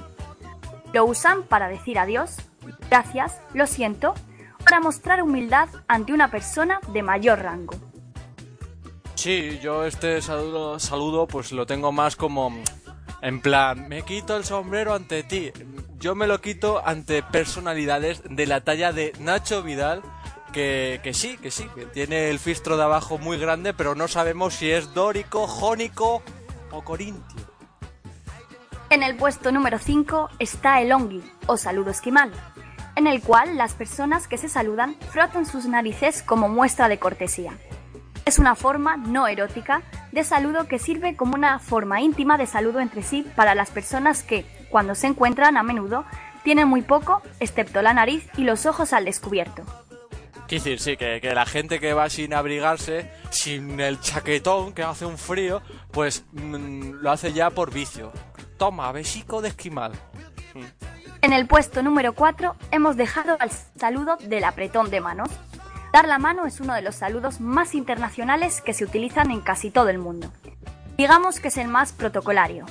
Lo 0.91 1.05
usan 1.05 1.43
para 1.43 1.69
decir 1.69 1.97
adiós, 1.97 2.35
gracias, 2.89 3.39
lo 3.53 3.67
siento, 3.67 4.13
para 4.65 4.81
mostrar 4.81 5.23
humildad 5.23 5.69
ante 5.87 6.11
una 6.11 6.29
persona 6.29 6.81
de 6.91 7.03
mayor 7.03 7.39
rango. 7.39 7.75
Sí, 9.15 9.59
yo 9.63 9.85
este 9.85 10.21
saludo, 10.21 10.77
saludo 10.77 11.25
pues 11.25 11.53
lo 11.53 11.65
tengo 11.65 11.93
más 11.93 12.17
como 12.17 12.53
en 13.21 13.39
plan, 13.39 13.87
me 13.87 14.01
quito 14.01 14.35
el 14.35 14.43
sombrero 14.43 14.93
ante 14.93 15.23
ti. 15.23 15.53
Yo 15.99 16.15
me 16.15 16.27
lo 16.27 16.41
quito 16.41 16.85
ante 16.85 17.23
personalidades 17.23 18.21
de 18.29 18.45
la 18.45 18.59
talla 18.59 18.91
de 18.91 19.13
Nacho 19.21 19.63
Vidal, 19.63 20.01
que, 20.53 21.11
sí, 21.13 21.37
que 21.37 21.51
sí, 21.51 21.67
que 21.75 21.85
tiene 21.85 22.29
el 22.29 22.39
fistro 22.39 22.77
de 22.77 22.83
abajo 22.83 23.17
muy 23.17 23.37
grande, 23.37 23.73
pero 23.73 23.95
no 23.95 24.07
sabemos 24.07 24.53
si 24.53 24.71
es 24.71 24.93
dórico, 24.93 25.47
jónico 25.47 26.21
o 26.71 26.83
corintio. 26.83 27.41
En 28.89 29.03
el 29.03 29.17
puesto 29.17 29.51
número 29.51 29.79
5 29.79 30.29
está 30.39 30.79
el 30.79 30.93
ongi, 30.93 31.23
o 31.47 31.57
saludo 31.57 31.89
esquimal, 31.89 32.31
en 32.95 33.07
el 33.07 33.21
cual 33.21 33.57
las 33.57 33.73
personas 33.73 34.27
que 34.27 34.37
se 34.37 34.47
saludan 34.47 34.95
frotan 35.09 35.45
sus 35.45 35.65
narices 35.65 36.21
como 36.21 36.47
muestra 36.47 36.87
de 36.87 36.99
cortesía. 36.99 37.57
Es 38.25 38.39
una 38.39 38.55
forma 38.55 38.95
no 38.95 39.27
erótica 39.27 39.81
de 40.11 40.23
saludo 40.23 40.67
que 40.67 40.79
sirve 40.79 41.15
como 41.15 41.35
una 41.35 41.59
forma 41.59 41.99
íntima 41.99 42.37
de 42.37 42.45
saludo 42.45 42.79
entre 42.79 43.03
sí 43.03 43.25
para 43.35 43.55
las 43.55 43.71
personas 43.71 44.23
que, 44.23 44.45
cuando 44.69 44.95
se 44.95 45.07
encuentran 45.07 45.57
a 45.57 45.63
menudo, 45.63 46.05
tienen 46.43 46.67
muy 46.67 46.83
poco, 46.83 47.21
excepto 47.39 47.81
la 47.81 47.93
nariz 47.93 48.29
y 48.37 48.43
los 48.43 48.65
ojos 48.65 48.93
al 48.93 49.05
descubierto. 49.05 49.63
Quiero 50.53 50.65
decir, 50.65 50.79
sí, 50.79 50.97
que, 50.97 51.19
que 51.19 51.33
la 51.33 51.47
gente 51.47 51.79
que 51.79 51.95
va 51.95 52.11
sin 52.11 52.31
abrigarse, 52.31 53.09
sin 53.31 53.79
el 53.79 53.99
chaquetón 53.99 54.73
que 54.73 54.83
hace 54.83 55.03
un 55.03 55.17
frío, 55.17 55.63
pues 55.89 56.25
mm, 56.31 57.01
lo 57.01 57.09
hace 57.09 57.33
ya 57.33 57.49
por 57.49 57.73
vicio. 57.73 58.11
Toma, 58.57 58.91
besico 58.91 59.41
de 59.41 59.47
esquimal. 59.49 59.93
En 61.23 61.33
el 61.33 61.47
puesto 61.47 61.81
número 61.81 62.13
4 62.13 62.55
hemos 62.69 62.97
dejado 62.97 63.35
al 63.39 63.49
saludo 63.79 64.15
del 64.17 64.43
apretón 64.43 64.91
de 64.91 65.01
manos. 65.01 65.29
Dar 65.91 66.07
la 66.07 66.19
mano 66.19 66.45
es 66.45 66.59
uno 66.59 66.75
de 66.75 66.83
los 66.83 66.93
saludos 66.93 67.41
más 67.41 67.73
internacionales 67.73 68.61
que 68.61 68.75
se 68.75 68.83
utilizan 68.83 69.31
en 69.31 69.41
casi 69.41 69.71
todo 69.71 69.89
el 69.89 69.97
mundo. 69.97 70.31
Digamos 70.97 71.39
que 71.39 71.47
es 71.47 71.57
el 71.57 71.67
más 71.67 71.93
protocolario. 71.93 72.67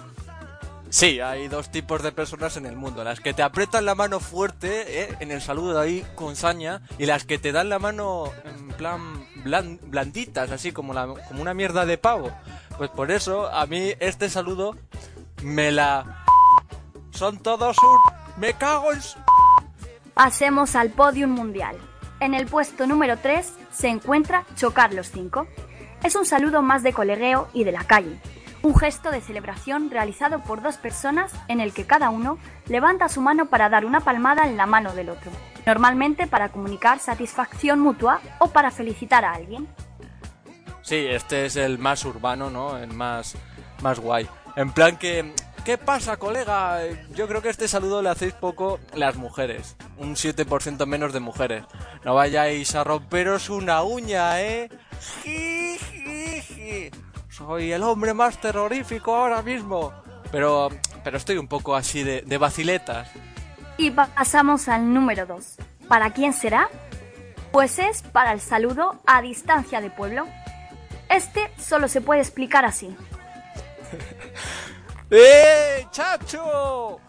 Sí, 0.92 1.20
hay 1.20 1.48
dos 1.48 1.70
tipos 1.70 2.02
de 2.02 2.12
personas 2.12 2.58
en 2.58 2.66
el 2.66 2.76
mundo. 2.76 3.02
Las 3.02 3.18
que 3.20 3.32
te 3.32 3.42
aprietan 3.42 3.86
la 3.86 3.94
mano 3.94 4.20
fuerte, 4.20 5.02
¿eh? 5.04 5.16
en 5.20 5.30
el 5.30 5.40
saludo 5.40 5.80
ahí 5.80 6.04
con 6.14 6.36
saña, 6.36 6.82
y 6.98 7.06
las 7.06 7.24
que 7.24 7.38
te 7.38 7.50
dan 7.50 7.70
la 7.70 7.78
mano 7.78 8.24
en 8.44 8.68
plan 8.74 9.00
blan- 9.42 9.80
blanditas, 9.84 10.50
así 10.50 10.70
como, 10.70 10.92
la, 10.92 11.06
como 11.06 11.40
una 11.40 11.54
mierda 11.54 11.86
de 11.86 11.96
pavo. 11.96 12.30
Pues 12.76 12.90
por 12.90 13.10
eso, 13.10 13.46
a 13.50 13.64
mí 13.64 13.94
este 14.00 14.28
saludo 14.28 14.76
me 15.42 15.72
la... 15.72 16.24
Son 17.10 17.38
todos 17.38 17.76
un... 17.82 17.98
Me 18.36 18.52
cago 18.52 18.92
en... 18.92 19.00
Pasemos 20.14 20.76
al 20.76 20.90
podium 20.90 21.30
mundial. 21.30 21.76
En 22.20 22.34
el 22.34 22.46
puesto 22.46 22.86
número 22.86 23.16
3 23.16 23.50
se 23.72 23.88
encuentra 23.88 24.44
chocar 24.56 24.92
los 24.92 25.10
cinco. 25.10 25.46
Es 26.04 26.16
un 26.16 26.26
saludo 26.26 26.60
más 26.60 26.82
de 26.82 26.92
colegueo 26.92 27.48
y 27.54 27.64
de 27.64 27.72
la 27.72 27.84
calle. 27.84 28.18
Un 28.62 28.76
gesto 28.76 29.10
de 29.10 29.20
celebración 29.20 29.90
realizado 29.90 30.38
por 30.40 30.62
dos 30.62 30.76
personas 30.76 31.32
en 31.48 31.60
el 31.60 31.72
que 31.72 31.84
cada 31.84 32.10
uno 32.10 32.38
levanta 32.68 33.08
su 33.08 33.20
mano 33.20 33.46
para 33.46 33.68
dar 33.68 33.84
una 33.84 34.00
palmada 34.00 34.44
en 34.44 34.56
la 34.56 34.66
mano 34.66 34.94
del 34.94 35.08
otro. 35.08 35.32
Normalmente 35.66 36.28
para 36.28 36.50
comunicar 36.50 37.00
satisfacción 37.00 37.80
mutua 37.80 38.20
o 38.38 38.48
para 38.48 38.70
felicitar 38.70 39.24
a 39.24 39.32
alguien. 39.32 39.66
Sí, 40.82 40.96
este 40.96 41.46
es 41.46 41.56
el 41.56 41.78
más 41.78 42.04
urbano, 42.04 42.50
¿no? 42.50 42.78
El 42.78 42.92
más, 42.92 43.34
más 43.82 43.98
guay. 43.98 44.28
En 44.56 44.70
plan 44.70 44.96
que... 44.96 45.32
¿Qué 45.64 45.78
pasa, 45.78 46.16
colega? 46.16 46.80
Yo 47.14 47.28
creo 47.28 47.40
que 47.40 47.48
este 47.48 47.68
saludo 47.68 48.02
le 48.02 48.08
hacéis 48.08 48.32
poco 48.32 48.80
las 48.94 49.14
mujeres. 49.14 49.76
Un 49.96 50.16
7% 50.16 50.86
menos 50.86 51.12
de 51.12 51.20
mujeres. 51.20 51.62
No 52.04 52.14
vayáis 52.14 52.74
a 52.74 52.82
romperos 52.82 53.48
una 53.48 53.84
uña, 53.84 54.40
¿eh? 54.42 54.68
Ji. 55.22 55.78
Soy 57.46 57.72
el 57.72 57.82
hombre 57.82 58.14
más 58.14 58.38
terrorífico 58.38 59.14
ahora 59.14 59.42
mismo. 59.42 59.92
Pero, 60.30 60.68
pero 61.02 61.16
estoy 61.16 61.38
un 61.38 61.48
poco 61.48 61.74
así 61.74 62.02
de, 62.02 62.22
de 62.22 62.38
vaciletas. 62.38 63.08
Y 63.76 63.90
pasamos 63.90 64.68
al 64.68 64.92
número 64.92 65.26
2. 65.26 65.56
¿Para 65.88 66.12
quién 66.12 66.32
será? 66.32 66.68
Pues 67.50 67.78
es 67.78 68.02
para 68.02 68.32
el 68.32 68.40
saludo 68.40 69.00
a 69.06 69.20
distancia 69.20 69.80
de 69.80 69.90
pueblo. 69.90 70.26
Este 71.08 71.50
solo 71.58 71.88
se 71.88 72.00
puede 72.00 72.20
explicar 72.20 72.64
así. 72.64 72.96
¡Eh, 75.10 75.86
chacho! 75.90 77.00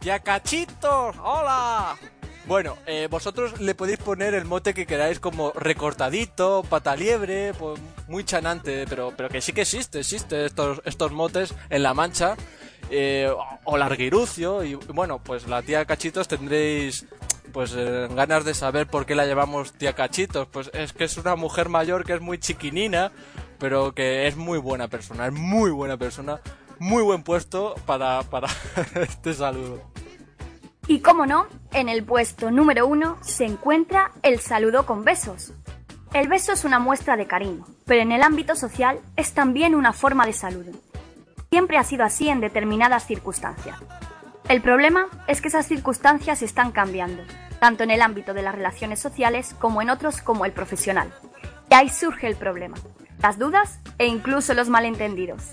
¡Yacachitos! 0.00 1.16
¡Hola! 1.18 1.96
Bueno, 2.50 2.76
eh, 2.86 3.06
vosotros 3.08 3.60
le 3.60 3.76
podéis 3.76 4.00
poner 4.00 4.34
el 4.34 4.44
mote 4.44 4.74
que 4.74 4.84
queráis 4.84 5.20
como 5.20 5.52
recortadito, 5.52 6.64
pataliebre, 6.68 7.54
pues 7.54 7.80
muy 8.08 8.24
chanante, 8.24 8.86
pero, 8.88 9.12
pero 9.16 9.28
que 9.28 9.40
sí 9.40 9.52
que 9.52 9.60
existe, 9.60 10.00
existe 10.00 10.46
estos, 10.46 10.82
estos 10.84 11.12
motes 11.12 11.54
en 11.68 11.84
La 11.84 11.94
Mancha, 11.94 12.34
eh, 12.90 13.32
o 13.62 13.78
larguirucio, 13.78 14.64
y 14.64 14.74
bueno, 14.74 15.20
pues 15.22 15.46
la 15.46 15.62
tía 15.62 15.84
Cachitos 15.84 16.26
tendréis 16.26 17.06
pues 17.52 17.72
eh, 17.76 18.08
ganas 18.16 18.44
de 18.44 18.54
saber 18.54 18.88
por 18.88 19.06
qué 19.06 19.14
la 19.14 19.26
llamamos 19.26 19.72
tía 19.74 19.92
Cachitos, 19.92 20.48
pues 20.48 20.72
es 20.74 20.92
que 20.92 21.04
es 21.04 21.16
una 21.18 21.36
mujer 21.36 21.68
mayor 21.68 22.04
que 22.04 22.14
es 22.14 22.20
muy 22.20 22.38
chiquinina, 22.38 23.12
pero 23.60 23.94
que 23.94 24.26
es 24.26 24.34
muy 24.34 24.58
buena 24.58 24.88
persona, 24.88 25.28
es 25.28 25.32
muy 25.32 25.70
buena 25.70 25.96
persona, 25.96 26.40
muy 26.80 27.04
buen 27.04 27.22
puesto 27.22 27.76
para, 27.86 28.24
para 28.24 28.48
este 28.96 29.34
saludo. 29.34 29.88
Y 30.90 30.98
como 30.98 31.24
no, 31.24 31.46
en 31.72 31.88
el 31.88 32.02
puesto 32.02 32.50
número 32.50 32.84
1 32.88 33.18
se 33.20 33.44
encuentra 33.44 34.10
el 34.24 34.40
saludo 34.40 34.86
con 34.86 35.04
besos. 35.04 35.52
El 36.12 36.26
beso 36.26 36.50
es 36.50 36.64
una 36.64 36.80
muestra 36.80 37.16
de 37.16 37.28
cariño, 37.28 37.64
pero 37.86 38.02
en 38.02 38.10
el 38.10 38.24
ámbito 38.24 38.56
social 38.56 38.98
es 39.14 39.32
también 39.32 39.76
una 39.76 39.92
forma 39.92 40.26
de 40.26 40.32
saludo. 40.32 40.72
Siempre 41.48 41.78
ha 41.78 41.84
sido 41.84 42.02
así 42.02 42.28
en 42.28 42.40
determinadas 42.40 43.06
circunstancias. 43.06 43.78
El 44.48 44.62
problema 44.62 45.06
es 45.28 45.40
que 45.40 45.46
esas 45.46 45.68
circunstancias 45.68 46.42
están 46.42 46.72
cambiando, 46.72 47.22
tanto 47.60 47.84
en 47.84 47.92
el 47.92 48.02
ámbito 48.02 48.34
de 48.34 48.42
las 48.42 48.56
relaciones 48.56 48.98
sociales 48.98 49.54
como 49.60 49.82
en 49.82 49.90
otros 49.90 50.20
como 50.20 50.44
el 50.44 50.50
profesional. 50.50 51.14
Y 51.70 51.74
ahí 51.74 51.88
surge 51.88 52.26
el 52.26 52.34
problema, 52.34 52.76
las 53.22 53.38
dudas 53.38 53.78
e 53.98 54.06
incluso 54.06 54.54
los 54.54 54.68
malentendidos. 54.68 55.50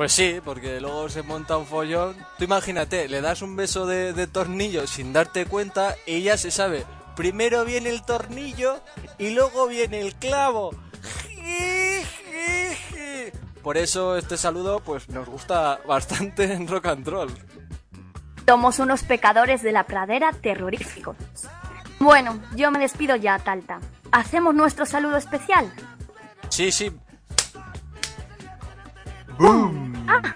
Pues 0.00 0.12
sí, 0.12 0.40
porque 0.42 0.80
luego 0.80 1.10
se 1.10 1.22
monta 1.22 1.58
un 1.58 1.66
follón. 1.66 2.16
Tú 2.38 2.44
imagínate, 2.44 3.06
le 3.06 3.20
das 3.20 3.42
un 3.42 3.54
beso 3.54 3.84
de, 3.84 4.14
de 4.14 4.26
tornillo 4.26 4.86
sin 4.86 5.12
darte 5.12 5.44
cuenta 5.44 5.94
y 6.06 6.22
ya 6.22 6.38
se 6.38 6.50
sabe. 6.50 6.86
Primero 7.16 7.66
viene 7.66 7.90
el 7.90 8.02
tornillo 8.02 8.80
y 9.18 9.34
luego 9.34 9.66
viene 9.68 10.00
el 10.00 10.14
clavo. 10.14 10.70
Por 13.62 13.76
eso 13.76 14.16
este 14.16 14.38
saludo 14.38 14.80
pues 14.80 15.06
nos 15.10 15.28
gusta 15.28 15.80
bastante 15.86 16.50
en 16.50 16.66
rock 16.66 16.86
and 16.86 17.06
roll. 17.06 17.30
Somos 18.46 18.78
unos 18.78 19.02
pecadores 19.02 19.60
de 19.60 19.72
la 19.72 19.84
pradera 19.84 20.32
terroríficos. 20.32 21.16
Bueno, 21.98 22.40
yo 22.56 22.70
me 22.70 22.78
despido 22.78 23.16
ya, 23.16 23.38
Talta. 23.38 23.80
¿Hacemos 24.12 24.54
nuestro 24.54 24.86
saludo 24.86 25.18
especial? 25.18 25.70
Sí, 26.48 26.72
sí. 26.72 26.90
Ah, 30.10 30.34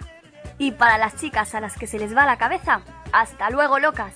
y 0.58 0.72
para 0.72 0.98
las 0.98 1.16
chicas 1.16 1.54
a 1.54 1.60
las 1.60 1.76
que 1.76 1.86
se 1.86 1.98
les 1.98 2.16
va 2.16 2.26
la 2.26 2.38
cabeza, 2.38 2.80
hasta 3.12 3.50
luego 3.50 3.78
locas. 3.78 4.14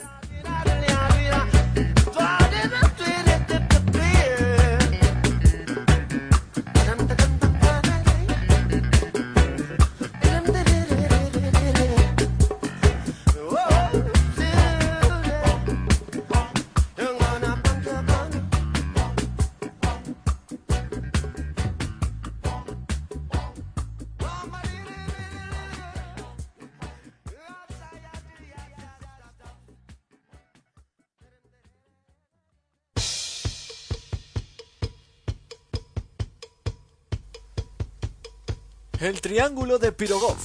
El 39.00 39.20
triángulo 39.20 39.78
de 39.78 39.92
Pirogov. 39.92 40.36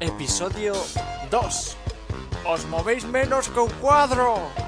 Episodio 0.00 0.74
2. 1.30 1.76
Os 2.44 2.66
movéis 2.66 3.04
menos 3.06 3.48
que 3.48 3.58
un 3.58 3.70
cuadro. 3.80 4.65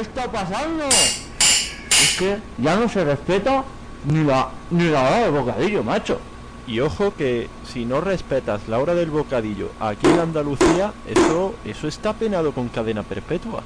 ¿Qué 0.00 0.08
está 0.08 0.32
pasando? 0.32 0.84
Es 0.84 2.16
que 2.18 2.38
ya 2.58 2.76
no 2.76 2.88
se 2.88 3.04
respeta 3.04 3.64
ni 4.06 4.24
la 4.24 4.48
ni 4.70 4.84
la 4.84 5.02
hora 5.02 5.18
del 5.18 5.30
bocadillo, 5.32 5.84
macho. 5.84 6.18
Y 6.66 6.80
ojo 6.80 7.14
que 7.14 7.48
si 7.70 7.84
no 7.84 8.00
respetas 8.00 8.68
la 8.68 8.78
hora 8.78 8.94
del 8.94 9.10
bocadillo 9.10 9.70
aquí 9.80 10.06
en 10.06 10.20
Andalucía, 10.20 10.92
eso, 11.06 11.54
eso 11.64 11.88
está 11.88 12.14
penado 12.14 12.52
con 12.52 12.68
cadena 12.68 13.02
perpetua. 13.02 13.62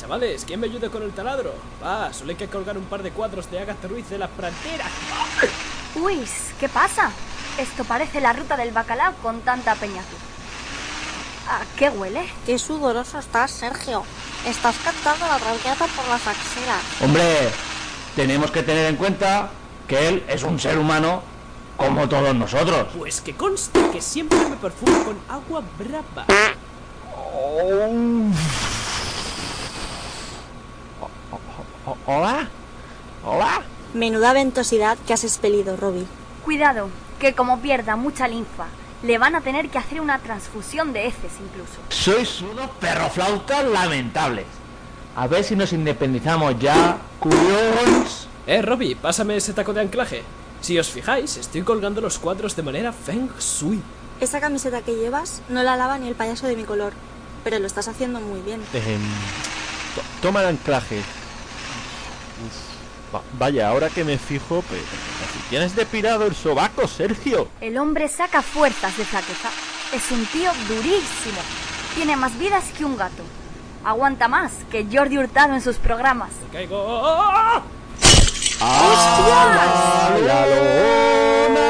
Chavales, 0.00 0.44
¿quién 0.46 0.60
me 0.60 0.66
ayude 0.68 0.88
con 0.88 1.02
el 1.02 1.12
taladro? 1.12 1.54
Va, 1.82 2.12
solo 2.12 2.30
hay 2.30 2.36
que 2.36 2.48
colgar 2.48 2.78
un 2.78 2.84
par 2.84 3.02
de 3.02 3.10
cuadros 3.10 3.50
de 3.50 3.58
Agatha 3.58 3.88
Ruiz 3.88 4.08
de 4.08 4.18
la 4.18 4.28
frontera. 4.28 4.86
Uy, 5.96 6.20
¿qué 6.60 6.68
pasa? 6.68 7.10
Esto 7.58 7.84
parece 7.84 8.20
la 8.20 8.32
ruta 8.32 8.56
del 8.56 8.72
bacalao 8.72 9.14
con 9.22 9.40
tanta 9.40 9.74
peñatud. 9.74 10.18
¿A 11.48 11.60
qué 11.76 11.90
huele? 11.90 12.26
Qué 12.46 12.58
sudoroso 12.58 13.18
estás, 13.18 13.50
Sergio. 13.50 14.04
Estás 14.46 14.76
cantando 14.84 15.26
la 15.26 15.38
traviata 15.38 15.86
por 15.86 16.06
las 16.08 16.26
axilas. 16.26 16.82
Hombre, 17.02 17.50
tenemos 18.14 18.50
que 18.50 18.62
tener 18.62 18.86
en 18.90 18.96
cuenta 18.96 19.48
que 19.88 20.08
él 20.08 20.24
es 20.28 20.42
un 20.42 20.58
ser 20.60 20.78
humano 20.78 21.22
como 21.76 22.08
todos 22.08 22.34
nosotros. 22.34 22.88
Pues 22.96 23.20
que 23.20 23.34
conste 23.34 23.80
que 23.90 24.00
siempre 24.02 24.38
me 24.48 24.56
perfumo 24.56 25.04
con 25.04 25.18
agua 25.28 25.62
brava. 25.78 26.26
O- 31.86 31.96
¿Hola? 32.06 32.48
¿Hola? 33.24 33.62
Menuda 33.94 34.32
ventosidad 34.32 34.98
que 35.06 35.12
has 35.14 35.24
expelido, 35.24 35.76
Robbie. 35.76 36.06
Cuidado, 36.44 36.88
que 37.18 37.34
como 37.34 37.60
pierda 37.60 37.96
mucha 37.96 38.28
linfa, 38.28 38.66
le 39.04 39.18
van 39.18 39.34
a 39.36 39.40
tener 39.40 39.68
que 39.68 39.78
hacer 39.78 40.00
una 40.00 40.18
transfusión 40.18 40.92
de 40.92 41.06
heces 41.06 41.32
incluso. 41.40 41.78
Sois 41.90 42.40
unos 42.42 42.70
perroflautas 42.80 43.64
lamentables. 43.64 44.46
A 45.16 45.26
ver 45.26 45.44
si 45.44 45.54
nos 45.54 45.72
independizamos 45.72 46.58
ya, 46.58 46.98
curions. 47.20 48.28
Eh, 48.46 48.62
Robbie, 48.62 48.96
pásame 48.96 49.36
ese 49.36 49.52
taco 49.52 49.72
de 49.72 49.82
anclaje. 49.82 50.22
Si 50.60 50.78
os 50.78 50.88
fijáis, 50.88 51.36
estoy 51.36 51.62
colgando 51.62 52.00
los 52.00 52.18
cuadros 52.18 52.56
de 52.56 52.62
manera 52.62 52.92
feng 52.92 53.28
shui. 53.38 53.80
Esa 54.20 54.40
camiseta 54.40 54.80
que 54.82 54.94
llevas 54.96 55.42
no 55.48 55.62
la 55.62 55.76
lava 55.76 55.98
ni 55.98 56.08
el 56.08 56.14
payaso 56.14 56.46
de 56.46 56.56
mi 56.56 56.64
color. 56.64 56.92
Pero 57.44 57.58
lo 57.58 57.66
estás 57.66 57.88
haciendo 57.88 58.20
muy 58.20 58.40
bien. 58.40 58.60
Em, 58.72 59.00
to- 59.94 60.02
toma 60.22 60.40
el 60.40 60.46
anclaje. 60.48 60.98
Uf, 62.46 63.14
va- 63.14 63.22
vaya, 63.38 63.68
ahora 63.68 63.90
que 63.90 64.02
me 64.02 64.16
fijo, 64.18 64.62
pues 64.68 64.80
si 64.80 65.13
tienes 65.54 65.76
depilado 65.76 66.26
el 66.26 66.34
sobaco, 66.34 66.88
Sergio. 66.88 67.46
El 67.60 67.78
hombre 67.78 68.08
saca 68.08 68.42
fuerzas 68.42 68.98
de 68.98 69.04
flaqueza. 69.04 69.50
Es 69.94 70.10
un 70.10 70.26
tío 70.26 70.50
durísimo. 70.66 71.38
Tiene 71.94 72.16
más 72.16 72.36
vidas 72.40 72.64
que 72.76 72.84
un 72.84 72.96
gato. 72.96 73.22
Aguanta 73.84 74.26
más 74.26 74.50
que 74.68 74.84
Jordi 74.92 75.16
Hurtado 75.16 75.54
en 75.54 75.60
sus 75.60 75.76
programas. 75.76 76.30
Caigo. 76.50 76.84
¡Ah, 76.88 77.62
la 80.26 80.46
lona! 80.48 81.60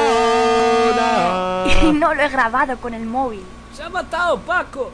Y 1.83 1.91
no 1.91 2.15
lo 2.15 2.23
he 2.23 2.29
grabado 2.29 2.77
con 2.77 2.95
el 2.95 3.05
móvil. 3.05 3.43
¡Se 3.71 3.83
ha 3.83 3.89
matado, 3.89 4.39
Paco! 4.39 4.89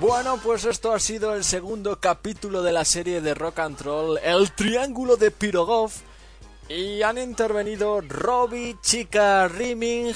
Bueno, 0.00 0.38
pues 0.44 0.64
esto 0.64 0.92
ha 0.92 1.00
sido 1.00 1.34
el 1.34 1.42
segundo 1.42 1.98
capítulo 1.98 2.62
de 2.62 2.70
la 2.70 2.84
serie 2.84 3.20
de 3.20 3.34
Rock 3.34 3.58
and 3.58 3.80
Roll, 3.80 4.18
El 4.22 4.52
Triángulo 4.52 5.16
de 5.16 5.32
Pirogov. 5.32 5.90
Y 6.68 7.02
han 7.02 7.18
intervenido 7.18 8.00
Robbie, 8.02 8.76
Chica 8.80 9.48
Rimming, 9.48 10.14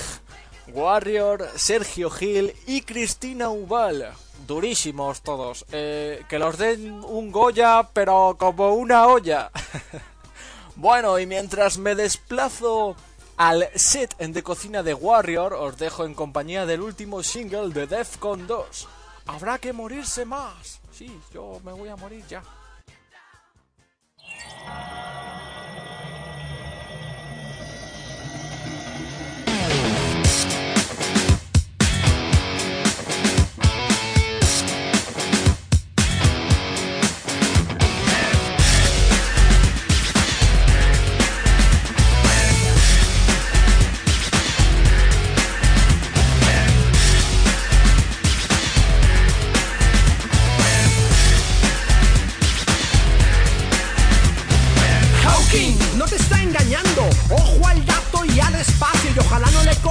Warrior, 0.69 1.49
Sergio 1.57 2.11
Gil 2.11 2.55
y 2.69 2.83
Cristina 2.83 3.51
Ubal. 3.51 4.13
Durísimos 4.47 5.23
todos. 5.23 5.67
Eh, 5.73 6.23
que 6.29 6.39
los 6.39 6.59
den 6.59 7.03
un 7.03 7.33
Goya, 7.33 7.89
pero 7.93 8.37
como 8.39 8.75
una 8.75 9.09
olla. 9.09 9.51
bueno, 10.77 11.19
y 11.19 11.27
mientras 11.27 11.79
me 11.79 11.97
desplazo 11.97 12.95
al 13.37 13.69
set 13.75 14.17
de 14.17 14.43
cocina 14.45 14.85
de 14.85 14.95
Warrior, 14.95 15.55
os 15.55 15.77
dejo 15.77 16.05
en 16.05 16.15
compañía 16.15 16.67
del 16.67 16.83
último 16.83 17.25
single 17.25 17.71
de 17.71 17.89
Defcon 17.89 18.47
2. 18.47 18.89
Habrá 19.27 19.59
que 19.59 19.73
morirse 19.73 20.25
más. 20.25 20.81
Sí, 20.91 21.21
yo 21.33 21.61
me 21.65 21.73
voy 21.73 21.89
a 21.89 21.97
morir 21.97 22.25
ya. 22.27 22.43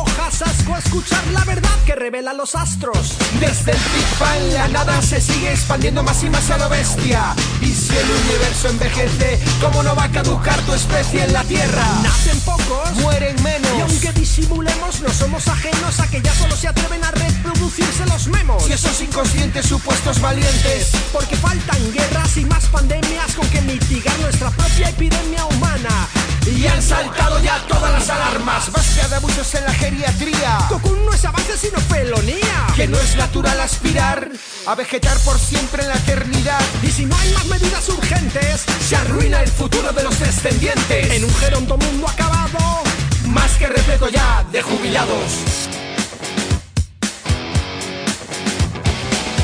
Cojas 0.04 0.42
asco 0.42 0.74
a 0.74 0.80
escuchar 0.80 1.26
la 1.28 1.44
verdad 1.46 1.70
que 1.86 1.96
revelan 1.96 2.38
los 2.38 2.56
astros. 2.56 3.14
Desde 3.40 3.72
el 3.72 3.78
Big 3.78 4.20
Bang 4.20 4.54
la 4.54 4.68
nada 4.70 5.02
se 5.02 5.22
sigue 5.22 5.52
expandiendo 5.52 6.02
más 6.04 6.24
y 6.24 6.30
más 6.30 6.50
a 6.50 6.58
lo 6.58 6.70
bestia. 6.70 7.36
Y 7.62 7.72
si 7.72 7.96
el 7.96 8.10
universo 8.10 8.70
envejece, 8.70 9.40
¿cómo 9.62 9.84
no 9.84 9.96
va 9.96 10.06
a 10.06 10.12
caducar 10.12 10.60
tu 10.62 10.74
especie 10.74 11.24
en 11.24 11.34
la 11.34 11.44
Tierra? 11.44 11.86
Nacen 12.02 12.40
pocos, 12.42 12.94
mueren 13.02 13.42
menos. 13.44 13.72
Y 13.78 13.82
aunque 13.82 14.12
disimulemos, 14.20 15.02
no 15.02 15.10
somos 15.10 15.48
ajenos 15.48 16.00
a 16.00 16.08
que 16.08 16.22
ya 16.22 16.34
solo 16.34 16.56
se 16.56 16.68
atreven 16.68 17.04
a 17.04 17.12
reproducirse 17.12 18.06
los 18.08 18.28
memos. 18.28 18.68
Y 18.70 18.74
esos 18.74 19.02
inconscientes 19.02 19.68
supuestos 19.68 20.20
valientes. 20.20 20.92
Porque 21.14 21.36
faltan 21.36 21.92
guerras 21.94 22.38
y 22.38 22.46
más 22.46 22.66
pandemias 22.66 23.34
con 23.36 23.48
que 23.50 23.62
mitigar 23.62 24.18
nuestra 24.20 24.50
propia 24.50 24.90
epidemia 24.90 25.46
humana. 25.46 26.08
Y 26.46 26.66
han 26.66 26.82
saltado 26.82 27.40
ya 27.42 27.60
todas 27.68 27.92
las 27.92 28.10
alarmas. 28.10 28.72
Basta 28.72 29.08
de 29.08 29.16
abusos 29.16 29.54
en 29.56 29.66
la 29.66 29.74
geriatría. 29.74 30.58
Cocoon 30.70 31.06
no 31.06 31.14
es 31.14 31.24
avance 31.24 31.58
sino 31.58 31.80
felonía. 31.82 32.68
Que 32.76 32.88
no 32.88 32.98
es 33.00 33.16
natural 33.16 33.60
aspirar 33.60 34.30
a 34.66 34.76
vegetar 34.76 35.18
por 35.20 35.38
siempre 35.38 35.84
en 35.84 35.90
la 35.90 35.96
eternidad. 35.96 36.62
Y 36.82 36.88
si 36.92 37.06
no 37.06 37.16
hay 37.16 37.32
más 37.34 37.46
medidas 37.46 37.88
urgentes, 37.90 38.66
se 38.88 38.96
arruina 38.96 39.42
el 39.42 39.50
futuro 39.50 39.92
de 39.92 40.04
los 40.04 40.20
descendientes. 40.20 41.12
En 41.12 41.24
un 41.24 41.36
geronto 41.36 41.78
mundo 41.78 42.08
acabado, 42.08 42.84
más 43.28 43.52
que 43.58 43.68
repleto 43.68 44.10
ya 44.10 44.44
de 44.52 44.62
jubilados. 44.62 45.68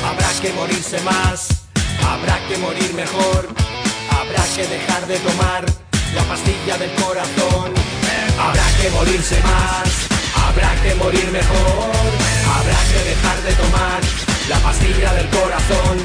Habrá 0.06 0.30
que 0.42 0.54
morirse 0.54 1.00
más, 1.02 1.48
habrá 2.08 2.40
que 2.48 2.58
morir 2.58 2.94
mejor, 2.94 3.50
habrá 4.10 4.44
que 4.56 4.68
dejar 4.68 5.06
de 5.08 5.20
tomar 5.20 5.66
la 6.18 6.24
pastilla 6.24 6.78
del 6.78 6.92
corazón. 7.04 7.68
Habrá 8.40 8.68
que 8.82 8.90
morirse 8.90 9.38
más, 9.42 9.90
habrá 10.46 10.72
que 10.82 10.96
morir 10.96 11.28
mejor, 11.32 11.92
habrá 12.58 12.80
que 12.92 13.00
dejar 13.12 13.38
de 13.48 13.54
tomar 13.62 14.00
la 14.50 14.58
pastilla 14.66 15.14
del 15.14 15.28
corazón. 15.30 15.96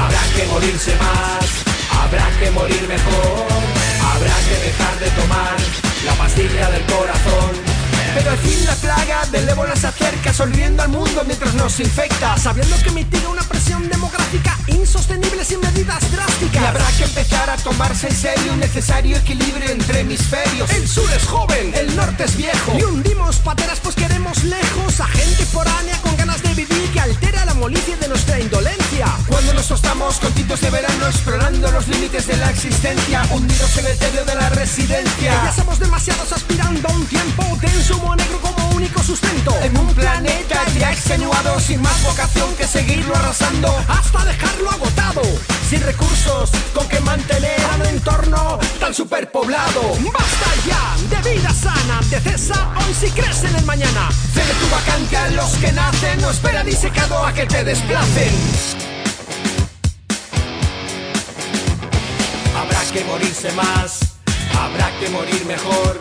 Habrá 0.00 0.22
que 0.34 0.44
morirse 0.52 0.92
más, 1.06 1.46
habrá 2.00 2.26
que 2.40 2.50
morir 2.50 2.84
mejor, 2.88 3.46
habrá 4.12 4.36
que 4.48 4.56
dejar 4.66 4.94
de 5.04 5.10
tomar 5.20 5.56
la 6.06 6.14
pastilla 6.14 6.70
del 6.70 6.84
corazón. 6.94 7.77
Pero 8.14 8.30
al 8.30 8.38
fin 8.38 8.64
la 8.66 8.74
plaga 8.76 9.26
del 9.26 9.48
ébola 9.48 9.76
se 9.76 9.86
acerca, 9.86 10.32
sonriendo 10.32 10.82
al 10.82 10.88
mundo 10.88 11.22
mientras 11.26 11.54
nos 11.54 11.78
infecta, 11.80 12.36
sabiendo 12.36 12.76
que 12.82 12.90
mitiga 12.90 13.28
una 13.28 13.42
presión 13.42 13.88
demográfica 13.88 14.56
insostenible 14.66 15.44
sin 15.44 15.60
medidas 15.60 16.10
drásticas. 16.10 16.62
Y 16.62 16.66
habrá 16.66 16.86
que 16.96 17.04
empezar 17.04 17.50
a 17.50 17.56
tomarse 17.56 18.08
en 18.08 18.16
serio 18.16 18.52
un 18.52 18.60
necesario 18.60 19.16
equilibrio 19.16 19.70
entre 19.70 20.00
hemisferios. 20.00 20.70
El 20.70 20.88
sur 20.88 21.10
es 21.12 21.24
joven, 21.24 21.72
el 21.74 21.94
norte 21.96 22.24
es 22.24 22.36
viejo. 22.36 22.76
Y 22.78 22.82
hundimos 22.82 23.36
pateras 23.38 23.80
pues 23.80 23.94
queremos 23.94 24.44
lejos 24.44 25.00
a 25.00 25.06
gente 25.06 25.44
foránea 25.46 25.96
con 26.02 26.16
ganas 26.16 26.42
de 26.42 26.54
vivir 26.54 26.90
que 26.92 27.00
altera 27.00 27.44
la 27.44 27.54
molicie 27.54 27.96
de 27.96 28.08
nuestra 28.08 28.38
indolencia. 28.40 29.06
Cuando 29.28 29.54
nos 29.54 29.70
estamos 29.70 30.18
con 30.18 30.32
tintos 30.32 30.60
de 30.60 30.70
verano 30.70 31.06
explorando 31.06 31.70
los 31.70 31.88
límites 31.88 32.26
de 32.26 32.36
la 32.36 32.50
existencia, 32.50 33.22
hundidos 33.30 33.76
en 33.78 33.86
el 33.86 33.98
tedio 33.98 34.24
de 34.24 34.34
la 34.34 34.48
residencia. 34.50 35.44
Ya 35.44 35.52
somos 35.52 35.78
demasiados 35.78 36.32
aspirando 36.32 36.88
a 36.88 36.92
un 36.92 37.06
tiempo 37.06 37.44
de 37.60 37.67
insumo 37.88 38.14
negro 38.16 38.38
como 38.40 38.76
único 38.76 39.02
sustento. 39.02 39.54
En 39.62 39.76
un 39.78 39.94
planeta 39.94 40.64
ya 40.78 40.92
extenuado, 40.92 41.58
sin 41.58 41.80
más 41.80 42.02
vocación 42.02 42.54
que 42.56 42.66
seguirlo 42.66 43.14
arrasando 43.16 43.74
hasta 43.88 44.24
dejarlo 44.24 44.70
agotado. 44.70 45.22
Sin 45.68 45.80
recursos 45.80 46.50
con 46.74 46.86
que 46.88 47.00
mantener 47.00 47.60
a 47.60 47.76
un 47.76 47.86
entorno 47.86 48.58
tan 48.78 48.92
superpoblado. 48.92 49.82
Basta 50.12 50.50
ya 50.66 50.96
de 51.08 51.30
vida 51.30 51.50
sana, 51.50 52.00
de 52.10 52.20
cesa 52.20 52.70
hoy 52.76 52.94
si 52.94 53.10
crees 53.10 53.44
en 53.44 53.56
el 53.56 53.64
mañana. 53.64 54.10
Cede 54.34 54.52
tu 54.60 54.68
vacante 54.70 55.16
a 55.16 55.28
los 55.30 55.50
que 55.56 55.72
nacen, 55.72 56.20
no 56.20 56.30
espera 56.30 56.62
disecado 56.64 57.24
a 57.24 57.32
que 57.32 57.46
te 57.46 57.64
desplacen. 57.64 58.32
Habrá 62.54 62.80
que 62.92 63.04
morirse 63.04 63.50
más, 63.52 64.00
habrá 64.58 64.90
que 64.98 65.08
morir 65.10 65.44
mejor, 65.46 66.00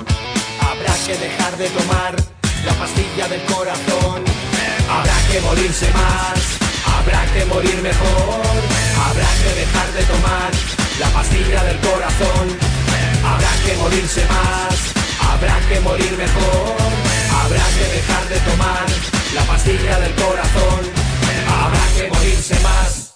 habrá 0.78 0.94
que 1.06 1.18
dejar 1.18 1.58
de 1.58 1.70
tomar 1.70 2.16
la 2.66 2.74
pastilla 2.74 3.28
del 3.28 3.42
corazón. 3.44 4.24
Habrá 4.90 5.18
que 5.32 5.42
morirse 5.42 5.92
más, 5.92 6.40
habrá 6.86 7.26
que 7.34 7.46
morir 7.46 7.82
mejor, 7.82 8.42
habrá 9.10 9.30
que 9.44 9.52
dejar 9.60 9.92
de 9.94 10.04
tomar 10.04 10.52
la 11.00 11.10
pastilla 11.10 11.64
del 11.64 11.78
corazón. 11.80 12.46
Habrá 13.26 13.52
que 13.66 13.76
morirse 13.78 14.26
más, 14.26 14.76
habrá 15.32 15.60
que 15.68 15.80
morir 15.82 16.12
mejor, 16.18 16.78
habrá 17.42 17.66
que 17.78 17.86
dejar 17.96 18.30
de 18.30 18.40
tomar 18.52 18.86
la 19.34 19.42
pastilla 19.44 20.00
del 20.00 20.14
corazón. 20.16 20.80
Habrá 21.48 21.86
que 21.96 22.10
morirse 22.10 22.60
más. 22.62 23.07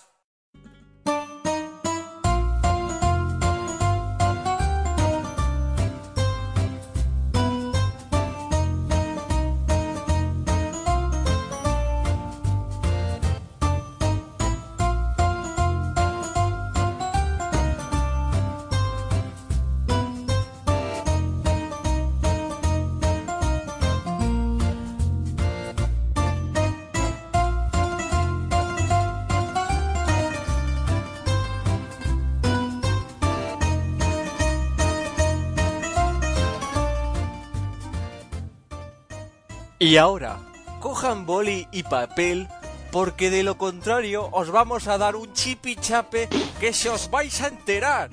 Y 39.81 39.97
ahora, 39.97 40.37
cojan 40.79 41.25
boli 41.25 41.67
y 41.71 41.81
papel, 41.81 42.47
porque 42.91 43.31
de 43.31 43.41
lo 43.41 43.57
contrario 43.57 44.29
os 44.31 44.51
vamos 44.51 44.87
a 44.87 44.99
dar 44.99 45.15
un 45.15 45.33
chipichape 45.33 46.29
que 46.59 46.71
se 46.71 46.87
os 46.91 47.09
vais 47.09 47.41
a 47.41 47.47
enterar. 47.47 48.11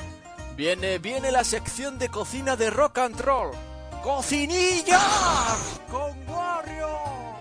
Viene, 0.56 0.98
viene 0.98 1.30
la 1.30 1.44
sección 1.44 1.98
de 1.98 2.08
cocina 2.08 2.56
de 2.56 2.70
rock 2.70 2.96
and 3.00 3.20
roll. 3.20 3.50
¡Cocinillas! 4.02 5.78
¡Con 5.90 6.16
Wario! 6.26 6.88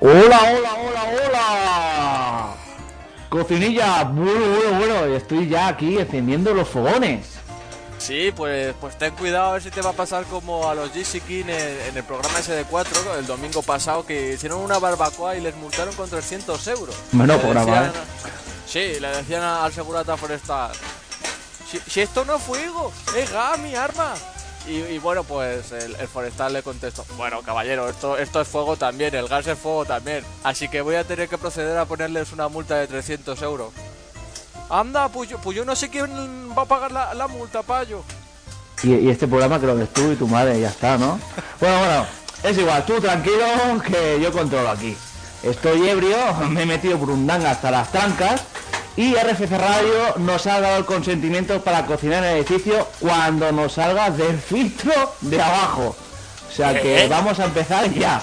Hola, 0.01 0.39
hola, 0.57 0.73
hola, 0.73 1.03
hola. 1.13 2.55
Cocinilla, 3.29 4.03
bueno, 4.03 4.57
bueno, 4.57 4.77
bueno, 4.77 5.15
estoy 5.15 5.47
ya 5.47 5.69
aquí 5.69 5.97
encendiendo 5.99 6.53
los 6.53 6.67
fogones. 6.67 7.39
Sí, 8.07 8.31
pues, 8.33 8.73
pues 8.79 8.97
ten 8.97 9.13
cuidado 9.15 9.49
a 9.49 9.53
ver 9.53 9.61
si 9.61 9.69
te 9.69 9.81
va 9.81 9.89
a 9.89 9.93
pasar 9.93 10.23
como 10.25 10.69
a 10.69 10.73
los 10.75 10.93
GC 10.93 11.21
King 11.27 11.43
en, 11.49 11.81
en 11.89 11.97
el 11.97 12.03
programa 12.05 12.39
SD4 12.39 13.03
¿no? 13.05 13.15
el 13.15 13.27
domingo 13.27 13.61
pasado 13.61 14.05
que 14.05 14.33
hicieron 14.33 14.59
una 14.61 14.79
barbacoa 14.79 15.35
y 15.35 15.41
les 15.41 15.53
multaron 15.57 15.93
con 15.95 16.09
300 16.09 16.65
euros. 16.67 16.95
Programa, 17.41 17.65
decían- 17.81 17.91
¿eh? 17.91 17.91
Sí, 18.65 18.99
le 19.01 19.07
decían 19.09 19.43
al 19.43 19.73
segurata 19.73 20.15
forestal, 20.15 20.71
si, 21.69 21.79
si 21.79 21.99
esto 22.01 22.23
no 22.23 22.35
es 22.37 22.41
fuego, 22.43 22.93
es 23.15 23.29
gas, 23.31 23.59
mi 23.59 23.75
arma. 23.75 24.13
Y, 24.67 24.79
y 24.79 24.99
bueno, 24.99 25.23
pues 25.23 25.71
el, 25.71 25.95
el 25.95 26.07
forestal 26.09 26.51
le 26.53 26.61
contestó, 26.63 27.05
bueno, 27.17 27.41
caballero, 27.41 27.87
esto, 27.89 28.17
esto 28.17 28.41
es 28.41 28.47
fuego 28.47 28.75
también, 28.75 29.15
el 29.15 29.27
gas 29.29 29.47
es 29.47 29.57
fuego 29.57 29.85
también, 29.85 30.25
así 30.43 30.67
que 30.67 30.81
voy 30.81 30.95
a 30.95 31.05
tener 31.05 31.29
que 31.29 31.37
proceder 31.37 31.77
a 31.77 31.85
ponerles 31.85 32.31
una 32.33 32.47
multa 32.49 32.75
de 32.75 32.87
300 32.87 33.41
euros. 33.43 33.71
Anda, 34.69 35.07
pues 35.09 35.29
yo, 35.29 35.37
pues 35.39 35.55
yo 35.55 35.63
no 35.65 35.75
sé 35.75 35.89
quién 35.89 36.09
va 36.57 36.63
a 36.63 36.65
pagar 36.65 36.91
la, 36.91 37.13
la 37.13 37.27
multa, 37.27 37.63
payo. 37.63 38.03
Y, 38.83 38.93
y 38.95 39.09
este 39.09 39.27
programa 39.27 39.59
que 39.59 39.65
lo 39.65 39.75
ves 39.75 39.91
tú 39.93 40.11
y 40.11 40.15
tu 40.15 40.27
madre, 40.27 40.59
ya 40.59 40.69
está, 40.69 40.97
¿no? 40.97 41.19
Bueno, 41.59 41.79
bueno, 41.79 42.05
es 42.43 42.57
igual, 42.57 42.85
tú 42.85 42.99
tranquilo 42.99 43.45
que 43.85 44.19
yo 44.21 44.31
controlo 44.31 44.69
aquí. 44.69 44.95
Estoy 45.43 45.87
ebrio, 45.87 46.17
me 46.49 46.63
he 46.63 46.65
metido 46.65 46.97
burundanga 46.97 47.51
hasta 47.51 47.71
las 47.71 47.91
trancas 47.91 48.41
y 48.95 49.13
RFC 49.13 49.51
Radio 49.51 50.17
nos 50.17 50.47
ha 50.47 50.59
dado 50.59 50.77
el 50.77 50.85
consentimiento 50.85 51.61
para 51.63 51.85
cocinar 51.85 52.23
en 52.23 52.31
el 52.31 52.37
edificio 52.37 52.87
cuando 52.99 53.51
nos 53.51 53.73
salga 53.73 54.09
del 54.09 54.37
filtro 54.39 54.91
de 55.21 55.41
abajo. 55.41 55.95
O 56.49 56.51
sea 56.51 56.79
que 56.81 57.03
¿Eh? 57.03 57.07
vamos 57.07 57.39
a 57.39 57.45
empezar 57.45 57.91
ya. 57.93 58.21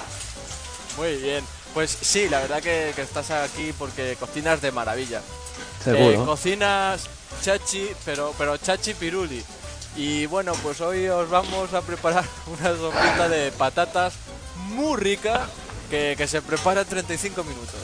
Muy 0.96 1.16
bien. 1.16 1.44
Pues 1.72 1.96
sí, 2.00 2.28
la 2.28 2.40
verdad 2.40 2.60
que, 2.60 2.92
que 2.94 3.02
estás 3.02 3.30
aquí 3.30 3.72
porque 3.78 4.16
cocinas 4.18 4.60
de 4.60 4.72
maravilla. 4.72 5.22
Seguro. 5.84 6.22
Eh, 6.22 6.24
cocinas 6.24 7.06
chachi, 7.42 7.88
pero, 8.04 8.32
pero 8.38 8.56
chachi 8.56 8.94
piruli. 8.94 9.42
Y 9.96 10.26
bueno, 10.26 10.52
pues 10.62 10.80
hoy 10.80 11.06
os 11.08 11.28
vamos 11.30 11.72
a 11.74 11.82
preparar 11.82 12.24
una 12.46 12.76
sopita 12.76 13.28
de 13.28 13.52
patatas 13.52 14.14
muy 14.74 14.96
rica 14.96 15.46
que, 15.90 16.14
que 16.16 16.26
se 16.26 16.42
prepara 16.42 16.80
en 16.80 16.86
35 16.88 17.44
minutos. 17.44 17.74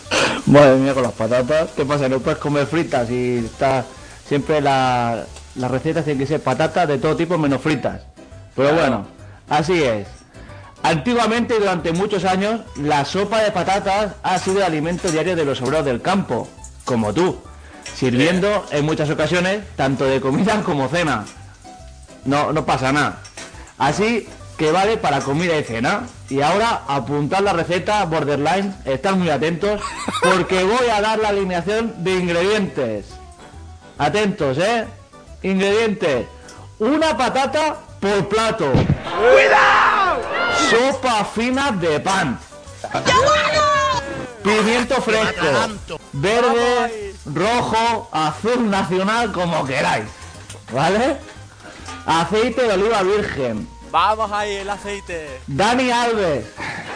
Madre 0.46 0.76
mía, 0.76 0.94
con 0.94 1.03
las 1.05 1.12
patatas. 1.12 1.70
¿Qué 1.76 1.84
pasa? 1.84 2.09
No 2.09 2.18
puedes 2.20 2.38
comer 2.38 2.66
fritas 2.66 3.11
y 3.11 3.38
está 3.44 3.84
siempre 4.26 4.61
la, 4.61 5.24
las 5.57 5.70
recetas 5.70 6.05
tienen 6.05 6.18
que 6.20 6.26
ser 6.26 6.40
patatas 6.42 6.88
de 6.88 6.98
todo 6.98 7.16
tipo 7.16 7.36
menos 7.38 7.61
fritas. 7.61 8.03
Pero 8.57 8.70
Claro. 8.70 8.80
bueno, 8.80 9.07
así 9.48 9.82
es. 9.82 10.07
Antiguamente, 10.82 11.55
y 11.57 11.59
durante 11.59 11.92
muchos 11.92 12.24
años, 12.24 12.61
la 12.76 13.05
sopa 13.05 13.42
de 13.42 13.53
patatas 13.53 14.12
ha 14.22 14.38
sido 14.38 14.59
el 14.59 14.62
alimento 14.64 15.11
diario 15.11 15.36
de 15.36 15.44
los 15.44 15.61
obreros 15.61 15.84
del 15.84 16.01
campo, 16.01 16.48
como 16.86 17.12
tú, 17.12 17.38
sirviendo 17.95 18.66
en 18.70 18.85
muchas 18.85 19.11
ocasiones 19.11 19.62
tanto 19.76 20.05
de 20.05 20.20
comida 20.20 20.62
como 20.64 20.89
cena. 20.89 21.24
No, 22.24 22.53
no 22.53 22.64
pasa 22.66 22.93
nada. 22.93 23.18
Así 23.78 24.28
que 24.57 24.72
vale 24.72 24.99
para 24.99 25.20
comida 25.20 25.57
y 25.57 25.64
cena. 25.64 26.03
Y 26.28 26.43
ahora 26.43 26.83
apuntad 26.87 27.41
la 27.41 27.55
receta 27.55 28.05
borderline, 28.05 28.74
estad 28.85 29.14
muy 29.14 29.31
atentos, 29.31 29.81
porque 30.22 30.62
voy 30.64 30.89
a 30.93 31.01
dar 31.01 31.18
la 31.18 31.31
alineación 31.31 32.05
de 32.05 32.12
ingredientes. 32.12 33.07
Atentos, 33.99 34.59
¿eh? 34.59 34.87
Ingredientes. 35.43 36.26
Una 36.78 37.16
patata 37.16 37.76
por 38.01 38.28
plato. 38.28 38.70
¡Cuidado! 38.72 40.20
Sopa 40.70 41.24
fina 41.24 41.72
de 41.72 42.01
pan. 42.01 42.39
Pimiento 44.43 45.01
fresco. 45.03 45.47
Verde, 46.12 47.14
rojo, 47.26 48.09
azul 48.12 48.70
nacional, 48.70 49.32
como 49.32 49.64
queráis. 49.64 50.07
¿Vale? 50.72 51.16
Aceite 52.07 52.62
de 52.62 52.72
oliva 52.72 53.03
virgen. 53.03 53.68
Vamos 53.91 54.30
ahí, 54.32 54.57
el 54.57 54.70
aceite. 54.70 55.41
Dani 55.47 55.91
Alves. 55.91 56.47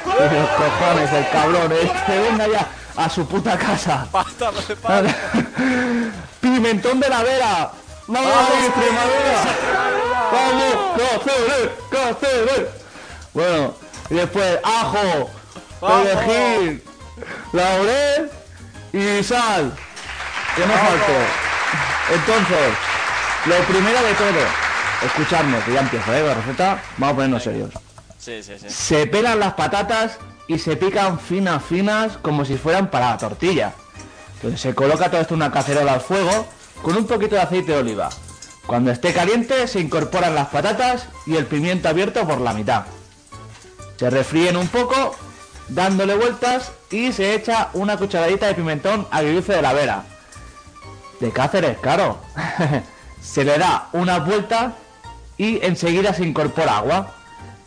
Los 0.07 0.49
cojones, 0.51 1.13
el 1.13 1.29
cabrón. 1.31 1.73
Este 1.73 2.19
venga 2.21 2.49
ya 2.49 2.69
a 2.97 3.11
su 3.11 3.27
puta 3.27 3.59
casa. 3.59 4.07
Pasta. 4.11 4.51
Pimentón 6.41 7.01
de 7.01 7.09
la 7.09 7.23
Vera. 7.23 7.73
Vamos 8.07 8.33
a 8.33 8.67
Extremadura. 8.67 9.45
Vamos. 10.33 10.75
Bueno, 13.33 13.75
y 14.11 14.15
después 14.15 14.59
ajo, 14.63 15.31
perejil, 15.81 16.85
laurel 17.53 18.31
y 18.93 19.23
sal. 19.23 19.73
Que 20.57 20.67
no 20.67 20.73
falte. 20.73 21.13
Entonces, 22.15 22.75
lo 23.47 23.57
primero 23.65 24.03
de 24.03 24.15
todo, 24.15 24.47
escuchadme, 25.05 25.59
que 25.61 25.73
ya 25.73 25.81
empiezo, 25.81 26.15
¿eh? 26.15 26.23
La 26.27 26.35
receta, 26.35 26.83
vamos 26.99 27.13
a 27.13 27.17
ponernos 27.17 27.43
serios. 27.43 27.71
Sí, 28.19 28.43
sí, 28.43 28.53
sí. 28.59 28.67
Se 28.69 29.07
pelan 29.07 29.41
las 29.41 29.55
patatas 29.55 30.19
y 30.47 30.59
se 30.59 30.77
pican 30.77 31.19
finas, 31.19 31.63
finas, 31.65 32.19
como 32.19 32.45
si 32.45 32.57
fueran 32.57 32.91
para 32.91 33.11
la 33.11 33.19
tortilla. 33.19 33.73
Entonces 34.37 34.61
se 34.61 34.75
coloca 34.75 35.11
todo 35.11 35.21
esto 35.21 35.35
en 35.35 35.41
una 35.41 35.51
cacerola 35.51 35.95
al 35.95 36.01
fuego 36.01 36.47
con 36.83 36.97
un 36.97 37.07
poquito 37.07 37.35
de 37.35 37.43
aceite 37.43 37.73
de 37.73 37.79
oliva. 37.79 38.11
Cuando 38.67 38.91
esté 38.91 39.13
caliente 39.13 39.67
se 39.69 39.81
incorporan 39.81 40.35
las 40.35 40.49
patatas 40.49 41.07
y 41.27 41.37
el 41.37 41.47
pimiento 41.47 41.89
abierto 41.89 42.27
por 42.27 42.41
la 42.41 42.53
mitad. 42.53 42.85
Se 43.99 44.11
refríen 44.11 44.57
un 44.57 44.69
poco, 44.69 45.17
dándole 45.69 46.15
vueltas 46.15 46.73
y 46.91 47.13
se 47.13 47.35
echa 47.35 47.71
una 47.73 47.97
cucharadita 47.97 48.47
de 48.47 48.55
pimentón 48.55 49.07
agridulce 49.11 49.55
de 49.55 49.63
la 49.63 49.73
vera. 49.73 50.05
De 51.21 51.31
Cáceres, 51.31 51.79
claro. 51.79 52.19
se 53.23 53.45
le 53.45 53.59
da 53.59 53.89
una 53.93 54.19
vuelta 54.19 54.75
y 55.37 55.65
enseguida 55.65 56.15
se 56.15 56.25
incorpora 56.25 56.79
agua. 56.79 57.15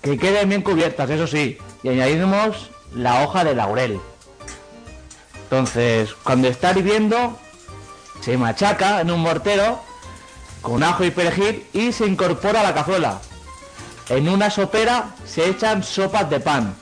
Que 0.02 0.18
queden 0.18 0.50
bien 0.50 0.62
cubiertas, 0.62 1.10
eso 1.10 1.28
sí. 1.28 1.58
Y 1.84 1.89
añadimos 1.89 2.70
la 2.93 3.24
hoja 3.24 3.43
de 3.43 3.56
laurel. 3.56 4.00
Entonces, 5.43 6.14
cuando 6.24 6.48
está 6.48 6.72
hirviendo, 6.72 7.38
se 8.22 8.38
machaca 8.38 9.02
en 9.02 9.12
un 9.12 9.22
mortero 9.22 9.82
con 10.62 10.84
ajo 10.84 11.04
y 11.06 11.12
perejil 11.12 11.66
y 11.74 11.91
se 11.91 12.06
incorpora 12.06 12.62
a 12.62 12.64
la 12.64 12.74
cazuela. 12.74 13.20
En 14.10 14.30
una 14.30 14.50
sopera 14.50 15.16
se 15.26 15.50
echan 15.50 15.84
sopas 15.84 16.30
de 16.30 16.39
pan, 16.39 16.76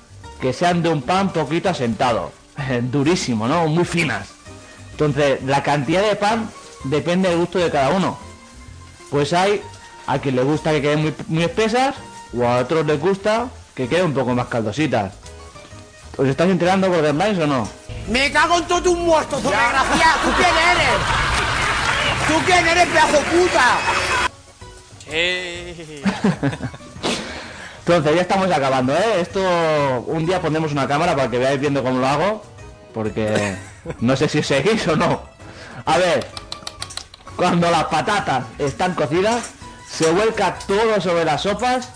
que 0.45 0.53
sean 0.53 0.83
de 0.83 0.89
un 0.89 1.01
pan 1.01 1.33
poquito 1.33 1.69
asentado. 1.69 2.31
Durísimo, 2.91 3.47
¿no? 3.47 3.65
Muy 3.65 3.83
finas. 3.83 4.27
Entonces, 4.91 5.41
la 5.41 5.63
cantidad 5.63 6.07
de 6.07 6.15
pan 6.15 6.47
depende 6.83 7.29
del 7.29 7.39
gusto 7.39 7.57
de 7.57 7.71
cada 7.71 7.89
uno. 7.89 8.15
Pues 9.09 9.33
hay 9.33 9.63
a 10.05 10.19
quien 10.19 10.35
le 10.35 10.43
gusta 10.43 10.69
que 10.69 10.83
queden 10.83 11.01
muy, 11.01 11.15
muy 11.29 11.43
espesas 11.45 11.95
o 12.31 12.45
a 12.45 12.59
otros 12.59 12.85
les 12.85 12.99
gusta 12.99 13.47
que 13.73 13.87
queden 13.87 14.05
un 14.05 14.13
poco 14.13 14.35
más 14.35 14.45
caldositas. 14.45 15.13
¿Os 16.15 16.27
estáis 16.27 16.51
enterando 16.51 16.89
por 16.89 17.01
demás 17.01 17.39
o 17.39 17.47
no? 17.47 17.67
Me 18.07 18.31
cago 18.31 18.59
en 18.59 18.65
todo 18.65 18.93
muertos, 18.93 19.41
desgracia. 19.41 20.15
¿Tú 20.23 20.29
quién 20.37 20.55
eres? 20.71 20.99
¿Tú 22.27 22.45
quién 22.45 22.67
eres, 22.67 22.87
pedazo 22.87 23.19
puta? 23.31 23.77
Sí. 25.09 26.03
Entonces 27.87 28.15
ya 28.15 28.21
estamos 28.21 28.49
acabando, 28.51 28.95
¿eh? 28.95 29.21
Esto 29.21 29.39
un 30.07 30.25
día 30.25 30.41
pondremos 30.41 30.71
una 30.71 30.87
cámara 30.87 31.15
para 31.15 31.29
que 31.29 31.37
veáis 31.37 31.59
viendo 31.59 31.83
cómo 31.83 31.99
lo 31.99 32.07
hago, 32.07 32.43
porque 32.95 33.55
no 33.99 34.15
sé 34.15 34.27
si 34.27 34.41
seguís 34.41 34.87
o 34.87 34.95
no. 34.95 35.21
A 35.85 35.99
ver, 35.99 36.25
cuando 37.35 37.69
las 37.69 37.83
patatas 37.85 38.45
están 38.57 38.95
cocidas, 38.95 39.51
se 39.87 40.09
vuelca 40.09 40.57
todo 40.67 40.99
sobre 40.99 41.25
las 41.25 41.43
sopas 41.43 41.89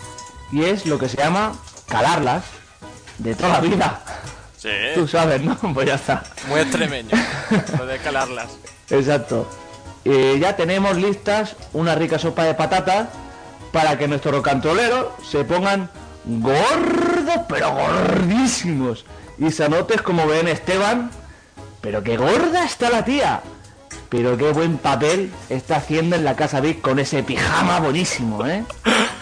y 0.52 0.62
es 0.62 0.86
lo 0.86 0.96
que 0.96 1.08
se 1.08 1.16
llama 1.16 1.54
calarlas 1.88 2.44
de 3.18 3.34
toda 3.34 3.54
la 3.54 3.60
vida. 3.60 4.00
Sí. 4.58 4.68
Tú 4.94 5.08
sabes, 5.08 5.42
¿no? 5.42 5.56
Pues 5.74 5.88
ya 5.88 5.96
está. 5.96 6.22
Muy 6.46 6.60
extremeño. 6.60 7.16
Lo 7.78 7.86
de 7.86 7.98
calarlas. 7.98 8.50
Exacto. 8.90 9.50
Y 10.04 10.38
ya 10.38 10.54
tenemos 10.54 10.96
listas 10.96 11.56
una 11.72 11.96
rica 11.96 12.16
sopa 12.20 12.44
de 12.44 12.54
patatas 12.54 13.08
para 13.72 13.98
que 13.98 14.08
nuestros 14.08 14.34
rocantroleros 14.34 15.06
se 15.28 15.44
pongan 15.44 15.90
gordos, 16.24 17.40
pero 17.48 17.72
gordísimos. 17.72 19.04
Y 19.38 19.50
se 19.50 19.64
anotes 19.64 20.02
como 20.02 20.26
ven 20.26 20.48
Esteban, 20.48 21.10
pero 21.80 22.02
qué 22.02 22.16
gorda 22.16 22.64
está 22.64 22.90
la 22.90 23.04
tía. 23.04 23.40
Pero 24.08 24.36
qué 24.36 24.50
buen 24.52 24.76
papel 24.78 25.32
está 25.48 25.76
haciendo 25.76 26.16
en 26.16 26.24
la 26.24 26.34
casa 26.34 26.60
Vic 26.60 26.80
con 26.80 26.98
ese 26.98 27.22
pijama 27.22 27.80
buenísimo, 27.80 28.46
¿eh? 28.46 28.64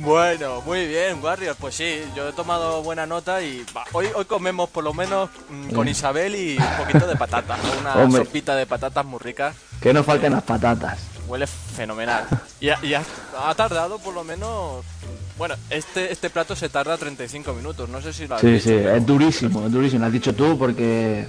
Bueno, 0.00 0.62
muy 0.64 0.86
bien, 0.86 1.20
Warriors. 1.20 1.56
Pues 1.58 1.74
sí, 1.74 2.04
yo 2.14 2.28
he 2.28 2.32
tomado 2.32 2.84
buena 2.84 3.04
nota 3.04 3.42
y 3.42 3.66
hoy, 3.92 4.06
hoy 4.14 4.26
comemos 4.26 4.68
por 4.70 4.84
lo 4.84 4.94
menos 4.94 5.28
mm, 5.48 5.74
con 5.74 5.88
Isabel 5.88 6.36
y 6.36 6.56
un 6.56 6.76
poquito 6.84 7.04
de 7.04 7.16
patatas. 7.16 7.58
Una 7.80 7.94
Hombre. 8.04 8.24
sopita 8.24 8.54
de 8.54 8.64
patatas 8.64 9.04
muy 9.04 9.18
rica. 9.18 9.54
Que 9.80 9.92
no 9.92 10.04
falten 10.04 10.34
las 10.34 10.44
patatas. 10.44 11.00
Huele 11.28 11.46
fenomenal. 11.46 12.26
Y, 12.60 12.70
ha, 12.70 12.78
y 12.82 12.94
ha- 12.94 13.04
ha 13.46 13.54
tardado 13.54 13.98
por 13.98 14.14
lo 14.14 14.24
menos... 14.24 14.84
Bueno, 15.36 15.54
este, 15.70 16.10
este 16.12 16.30
plato 16.30 16.56
se 16.56 16.68
tarda 16.68 16.96
35 16.96 17.52
minutos. 17.52 17.88
No 17.88 18.00
sé 18.02 18.12
si 18.12 18.26
lo 18.26 18.34
has 18.34 18.40
Sí, 18.40 18.48
visto, 18.48 18.70
sí, 18.70 18.76
pero- 18.76 18.96
es 18.96 19.06
durísimo, 19.06 19.66
es 19.66 19.72
durísimo. 19.72 20.00
Lo 20.00 20.06
has 20.06 20.12
dicho 20.12 20.34
tú 20.34 20.58
porque 20.58 21.28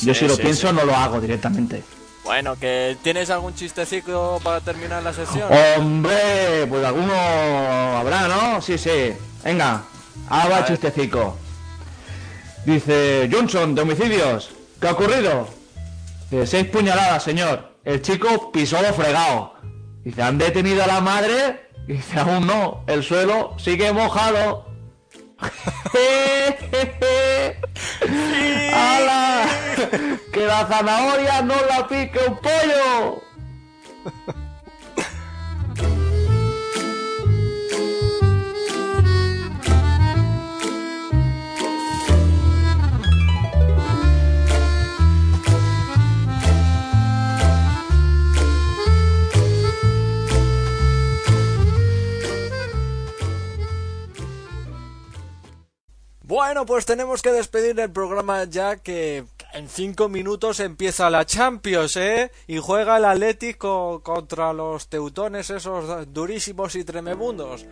yo 0.00 0.12
Sí, 0.12 0.20
si 0.20 0.28
lo 0.28 0.36
sí, 0.36 0.42
pienso 0.42 0.68
sí. 0.68 0.74
no 0.74 0.84
lo 0.84 0.94
hago 0.94 1.20
directamente. 1.20 1.82
Bueno, 2.24 2.56
que 2.58 2.96
¿tienes 3.04 3.30
algún 3.30 3.54
chistecito 3.54 4.40
para 4.42 4.60
terminar 4.60 5.02
la 5.02 5.12
sesión? 5.12 5.48
Hombre, 5.78 6.66
pues 6.68 6.84
alguno 6.84 7.14
habrá, 7.14 8.26
¿no? 8.26 8.60
Sí, 8.60 8.76
sí. 8.76 9.12
Venga, 9.44 9.84
el 10.30 10.64
chistecico. 10.66 11.36
Dice 12.64 13.28
Johnson, 13.32 13.74
de 13.74 13.82
homicidios. 13.82 14.50
¿Qué 14.80 14.88
ha 14.88 14.92
ocurrido? 14.92 15.48
Seis 16.44 16.66
puñaladas, 16.66 17.22
señor. 17.22 17.75
El 17.86 18.02
chico 18.02 18.50
pisó 18.50 18.82
lo 18.82 18.92
fregado. 18.92 19.54
Dice, 20.02 20.20
¿han 20.20 20.38
detenido 20.38 20.82
a 20.82 20.88
la 20.88 21.00
madre? 21.00 21.70
Dice, 21.86 22.18
aún 22.18 22.44
no. 22.44 22.82
El 22.88 23.04
suelo 23.04 23.54
sigue 23.58 23.92
mojado. 23.92 24.66
¡Hala! 28.74 29.46
¡Que 30.32 30.46
la 30.46 30.66
zanahoria 30.66 31.42
no 31.42 31.54
la 31.68 31.86
pique 31.86 32.18
un 32.26 32.38
pollo! 32.38 33.22
Bueno, 56.36 56.66
pues 56.66 56.84
tenemos 56.84 57.22
que 57.22 57.32
despedir 57.32 57.80
el 57.80 57.90
programa 57.90 58.44
ya 58.44 58.76
que 58.76 59.24
en 59.54 59.68
cinco 59.70 60.10
minutos 60.10 60.60
empieza 60.60 61.08
la 61.08 61.24
Champions, 61.24 61.96
¿eh? 61.96 62.30
Y 62.46 62.58
juega 62.58 62.98
el 62.98 63.06
Atlético 63.06 64.02
contra 64.02 64.52
los 64.52 64.88
teutones 64.88 65.48
esos 65.48 66.12
durísimos 66.12 66.74
y 66.74 66.84
tremebundos. 66.84 67.64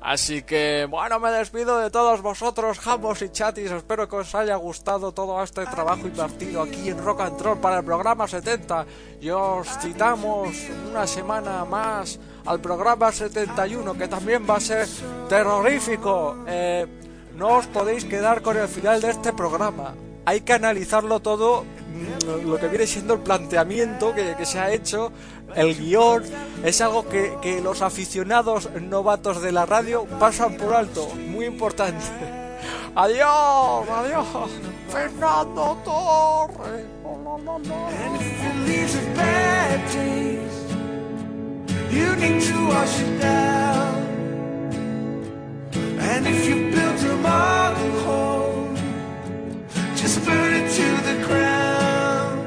Así 0.00 0.44
que, 0.44 0.86
bueno, 0.88 1.20
me 1.20 1.30
despido 1.30 1.78
de 1.78 1.90
todos 1.90 2.22
vosotros, 2.22 2.78
jambos 2.78 3.20
y 3.20 3.28
chatis. 3.28 3.70
Espero 3.70 4.08
que 4.08 4.16
os 4.16 4.34
haya 4.34 4.56
gustado 4.56 5.12
todo 5.12 5.42
este 5.42 5.66
trabajo 5.66 6.06
invertido 6.06 6.62
aquí 6.62 6.88
en 6.88 7.04
Rock 7.04 7.20
and 7.20 7.38
Roll 7.38 7.58
para 7.58 7.80
el 7.80 7.84
programa 7.84 8.26
70. 8.26 8.86
Y 9.20 9.28
os 9.28 9.68
citamos 9.78 10.56
una 10.88 11.06
semana 11.06 11.66
más 11.66 12.18
al 12.46 12.62
programa 12.62 13.12
71, 13.12 13.92
que 13.92 14.08
también 14.08 14.46
va 14.48 14.56
a 14.56 14.60
ser 14.60 14.88
terrorífico. 15.28 16.38
Eh, 16.46 16.86
no 17.36 17.58
os 17.58 17.66
podéis 17.66 18.04
quedar 18.04 18.42
con 18.42 18.56
el 18.56 18.68
final 18.68 19.00
de 19.00 19.10
este 19.10 19.32
programa. 19.32 19.94
Hay 20.24 20.40
que 20.40 20.54
analizarlo 20.54 21.20
todo, 21.20 21.64
mm, 21.64 22.48
lo 22.48 22.58
que 22.58 22.68
viene 22.68 22.86
siendo 22.86 23.14
el 23.14 23.20
planteamiento 23.20 24.14
que, 24.14 24.44
se 24.44 24.58
ha 24.58 24.72
hecho, 24.72 25.12
el 25.54 25.76
guion. 25.76 26.24
Es 26.64 26.80
algo 26.80 27.06
que, 27.08 27.60
los 27.62 27.82
aficionados 27.82 28.70
novatos 28.80 29.42
de 29.42 29.52
la 29.52 29.66
radio 29.66 30.06
pasan 30.18 30.56
por 30.56 30.74
alto. 30.74 31.08
Muy 31.14 31.46
importante. 31.46 32.04
Adiós, 32.96 33.86
adiós. 33.90 34.26
Fernando 34.88 35.76
Torres. 35.84 36.86
And 46.08 46.24
if 46.24 46.48
you 46.48 46.70
build 46.70 46.98
a 47.10 47.16
model 47.16 47.90
home, 48.06 48.76
just 49.96 50.24
burn 50.24 50.52
it 50.54 50.70
to 50.78 50.86
the 51.08 51.16
ground. 51.26 52.38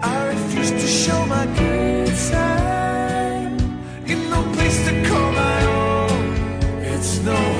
I 0.00 0.28
refuse 0.28 0.70
to 0.70 0.86
show 0.86 1.26
my 1.26 1.44
good 1.58 2.16
side 2.16 3.60
in 4.06 4.30
no 4.30 4.40
place 4.54 4.78
to 4.86 4.92
call 5.08 5.32
my 5.32 5.58
own. 5.66 6.82
It's 6.92 7.18
no 7.18 7.59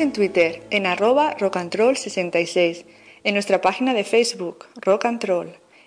en 0.00 0.12
Twitter 0.12 0.62
en 0.70 0.86
arroba 0.86 1.36
rockandroll66, 1.36 2.84
en 3.24 3.34
nuestra 3.34 3.60
página 3.60 3.92
de 3.94 4.04
Facebook 4.04 4.66
Rock 4.76 5.06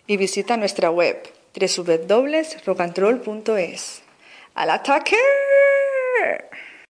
y 0.08 0.18
visita 0.18 0.58
nuestra 0.58 0.92
web 0.92 1.32
www.rockandroll.es. 1.56 4.02
¡Al 4.56 4.70
ataque! 4.70 5.16